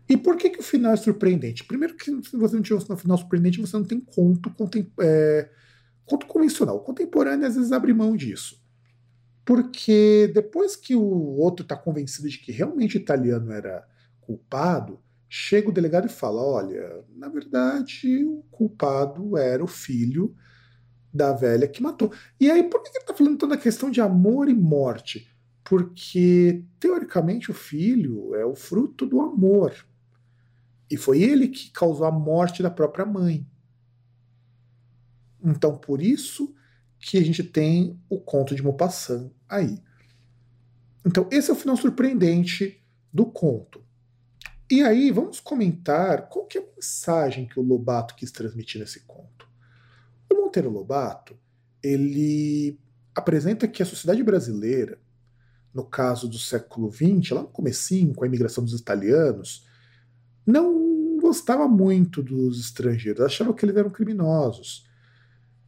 E 0.08 0.16
por 0.16 0.38
que, 0.38 0.52
que 0.52 0.60
o 0.60 0.64
final 0.64 0.94
é 0.94 0.98
surpreendente? 0.98 1.64
Primeiro 1.64 1.96
que 1.96 2.06
se 2.06 2.38
você 2.38 2.56
não 2.56 2.62
tiver 2.62 2.76
um 2.78 2.98
final 2.98 3.18
surpreendente, 3.18 3.60
você 3.60 3.76
não 3.76 3.86
tem 3.86 4.00
conto, 4.00 4.52
contem, 4.52 4.92
é, 5.00 5.50
conto 6.06 6.26
convencional. 6.28 6.78
O 6.78 6.82
contemporâneo 6.82 7.48
às 7.48 7.56
vezes 7.56 7.72
abre 7.72 7.94
mão 7.94 8.16
disso. 8.16 8.62
Porque 9.46 10.32
depois 10.34 10.76
que 10.76 10.96
o 10.96 11.04
outro 11.04 11.64
está 11.64 11.76
convencido 11.76 12.30
de 12.30 12.38
que 12.38 12.52
realmente 12.52 12.98
o 12.98 13.02
italiano 13.02 13.52
era 13.52 13.86
culpado, 14.22 15.02
chega 15.28 15.70
o 15.70 15.74
delegado 15.74 16.06
e 16.06 16.10
fala: 16.10 16.42
olha, 16.42 17.04
na 17.16 17.28
verdade 17.28 18.24
o 18.24 18.44
culpado 18.52 19.38
era 19.38 19.64
o 19.64 19.68
filho 19.68 20.36
da 21.14 21.32
velha 21.34 21.68
que 21.68 21.82
matou. 21.82 22.12
E 22.40 22.50
aí, 22.50 22.64
por 22.64 22.82
que 22.82 22.90
ele 22.90 22.98
está 23.00 23.14
falando 23.14 23.38
toda 23.38 23.56
a 23.56 23.58
questão 23.58 23.92
de 23.92 24.02
amor 24.02 24.50
e 24.50 24.54
morte? 24.54 25.30
Porque, 25.64 26.64
teoricamente, 26.80 27.52
o 27.52 27.54
filho 27.54 28.34
é 28.36 28.46
o 28.46 28.56
fruto 28.56 29.06
do 29.06 29.22
amor. 29.22 29.74
E 30.90 30.98
foi 30.98 31.22
ele 31.22 31.48
que 31.48 31.72
causou 31.72 32.06
a 32.06 32.12
morte 32.12 32.64
da 32.64 32.70
própria 32.70 33.06
mãe. 33.06 33.46
Então, 35.44 35.78
por 35.78 36.02
isso 36.02 36.56
que 37.00 37.18
a 37.18 37.22
gente 37.22 37.44
tem 37.44 38.00
o 38.10 38.20
conto 38.20 38.56
de 38.56 38.64
Maupassant 38.64 39.30
aí. 39.48 39.78
Então, 41.06 41.28
esse 41.30 41.50
é 41.50 41.54
o 41.54 41.58
final 41.58 41.76
surpreendente 41.76 42.82
do 43.12 43.26
conto. 43.26 43.84
E 44.72 44.82
aí, 44.82 45.12
vamos 45.12 45.42
comentar 45.42 46.30
qual 46.30 46.46
que 46.46 46.58
é 46.58 46.62
a 46.62 46.76
mensagem 46.76 47.46
que 47.46 47.60
o 47.60 47.64
Lobato 47.64 48.16
quis 48.16 48.32
transmitir 48.32 48.80
nesse 48.80 49.02
conto. 49.02 49.48
O 50.32 50.36
Monteiro 50.36 50.70
Lobato, 50.70 51.38
ele 51.84 52.80
apresenta 53.14 53.68
que 53.68 53.84
a 53.84 53.86
sociedade 53.86 54.24
brasileira, 54.24 54.98
no 55.74 55.84
caso 55.84 56.28
do 56.28 56.40
século 56.40 56.92
XX, 56.92 57.32
lá 57.32 57.42
no 57.42 57.50
comecinho, 57.50 58.14
com 58.14 58.24
a 58.24 58.28
imigração 58.28 58.64
dos 58.64 58.80
italianos, 58.80 59.68
não 60.46 61.20
gostava 61.20 61.68
muito 61.68 62.24
dos 62.24 62.60
estrangeiros, 62.60 63.22
achava 63.22 63.54
que 63.54 63.66
eles 63.66 63.76
eram 63.76 63.90
criminosos. 63.90 64.88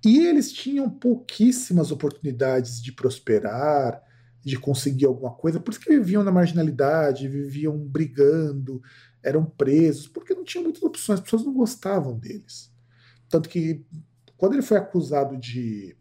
E 0.06 0.20
eles 0.20 0.52
tinham 0.52 0.88
pouquíssimas 0.88 1.92
oportunidades 1.92 2.80
de 2.80 2.92
prosperar, 2.92 4.00
de 4.40 4.56
conseguir 4.56 5.08
alguma 5.08 5.34
coisa, 5.34 5.60
por 5.60 5.72
isso 5.72 5.80
que 5.80 5.90
viviam 5.90 6.24
na 6.24 6.32
marginalidade, 6.32 7.28
viviam 7.28 7.76
brigando, 7.76 8.80
eram 9.24 9.44
presos, 9.44 10.08
porque 10.08 10.36
não 10.36 10.44
tinham 10.44 10.64
muitas 10.64 10.84
opções, 10.84 11.18
as 11.18 11.24
pessoas 11.24 11.44
não 11.44 11.54
gostavam 11.56 12.16
deles. 12.16 12.72
Tanto 13.28 13.50
que, 13.50 13.84
quando 14.38 14.54
ele 14.54 14.62
foi 14.62 14.78
acusado 14.78 15.36
de 15.38 15.98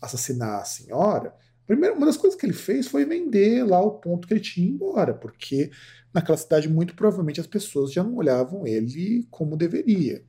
assassinar 0.00 0.60
a 0.60 0.64
senhora, 0.64 1.36
primeiro, 1.64 1.94
uma 1.94 2.06
das 2.06 2.16
coisas 2.16 2.36
que 2.38 2.44
ele 2.44 2.52
fez 2.52 2.88
foi 2.88 3.04
vender 3.04 3.62
lá 3.62 3.80
o 3.80 3.92
ponto 3.92 4.26
que 4.26 4.34
ele 4.34 4.40
tinha 4.40 4.68
embora, 4.68 5.14
porque 5.14 5.70
naquela 6.12 6.36
cidade, 6.36 6.68
muito 6.68 6.96
provavelmente, 6.96 7.40
as 7.40 7.46
pessoas 7.46 7.92
já 7.92 8.02
não 8.02 8.16
olhavam 8.16 8.66
ele 8.66 9.24
como 9.30 9.56
deveria. 9.56 10.24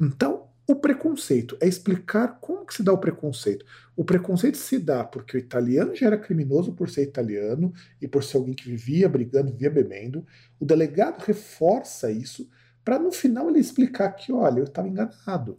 Então, 0.00 0.48
o 0.66 0.74
preconceito 0.74 1.56
é 1.60 1.68
explicar 1.68 2.38
como 2.40 2.64
que 2.64 2.74
se 2.74 2.82
dá 2.82 2.92
o 2.92 2.98
preconceito. 2.98 3.66
O 3.94 4.04
preconceito 4.04 4.56
se 4.56 4.78
dá 4.78 5.04
porque 5.04 5.36
o 5.36 5.40
italiano 5.40 5.94
já 5.94 6.06
era 6.06 6.18
criminoso 6.18 6.72
por 6.72 6.88
ser 6.88 7.02
italiano 7.02 7.72
e 8.00 8.08
por 8.08 8.24
ser 8.24 8.38
alguém 8.38 8.54
que 8.54 8.68
vivia 8.68 9.08
brigando, 9.08 9.52
vivia 9.52 9.70
bebendo. 9.70 10.26
O 10.58 10.64
delegado 10.64 11.22
reforça 11.22 12.10
isso 12.10 12.48
para 12.82 12.98
no 12.98 13.12
final 13.12 13.50
ele 13.50 13.58
explicar 13.58 14.10
que, 14.12 14.32
olha, 14.32 14.60
eu 14.60 14.64
estava 14.64 14.88
enganado. 14.88 15.58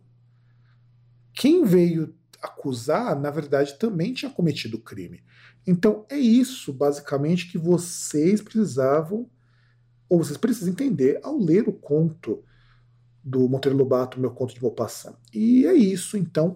Quem 1.33 1.63
veio 1.63 2.15
acusar, 2.41 3.19
na 3.19 3.29
verdade, 3.29 3.77
também 3.77 4.13
tinha 4.13 4.31
cometido 4.31 4.77
o 4.77 4.81
crime. 4.81 5.23
Então 5.67 6.05
é 6.09 6.17
isso, 6.17 6.73
basicamente, 6.73 7.51
que 7.51 7.57
vocês 7.57 8.41
precisavam, 8.41 9.29
ou 10.07 10.23
vocês 10.23 10.37
precisam 10.37 10.69
entender 10.71 11.19
ao 11.23 11.37
ler 11.37 11.67
o 11.67 11.73
conto 11.73 12.43
do 13.25 13.49
Monteiro 13.49 13.75
Lobato, 13.75 14.19
meu 14.19 14.29
conto 14.29 14.53
de 14.53 14.61
Maupassant. 14.61 15.15
E 15.33 15.65
é 15.65 15.73
isso, 15.73 16.15
então. 16.15 16.55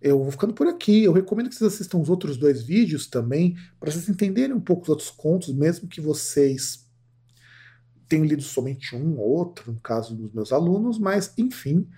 Eu 0.00 0.22
vou 0.22 0.30
ficando 0.30 0.54
por 0.54 0.68
aqui. 0.68 1.02
Eu 1.02 1.12
recomendo 1.12 1.48
que 1.48 1.56
vocês 1.56 1.74
assistam 1.74 1.98
os 1.98 2.08
outros 2.08 2.36
dois 2.36 2.62
vídeos 2.62 3.08
também, 3.08 3.56
para 3.80 3.90
vocês 3.90 4.08
entenderem 4.08 4.54
um 4.54 4.60
pouco 4.60 4.84
os 4.84 4.88
outros 4.88 5.10
contos, 5.10 5.52
mesmo 5.52 5.88
que 5.88 6.00
vocês 6.00 6.88
tenham 8.08 8.24
lido 8.24 8.42
somente 8.42 8.94
um 8.94 9.18
ou 9.18 9.28
outro, 9.28 9.72
no 9.72 9.80
caso 9.80 10.14
dos 10.14 10.32
meus 10.32 10.52
alunos, 10.52 11.00
mas 11.00 11.34
enfim. 11.36 11.88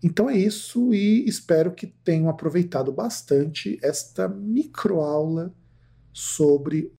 Então 0.00 0.30
é 0.30 0.38
isso 0.38 0.94
e 0.94 1.28
espero 1.28 1.74
que 1.74 1.88
tenham 1.88 2.28
aproveitado 2.28 2.92
bastante 2.92 3.80
esta 3.82 4.28
microaula 4.28 5.52
sobre 6.12 6.92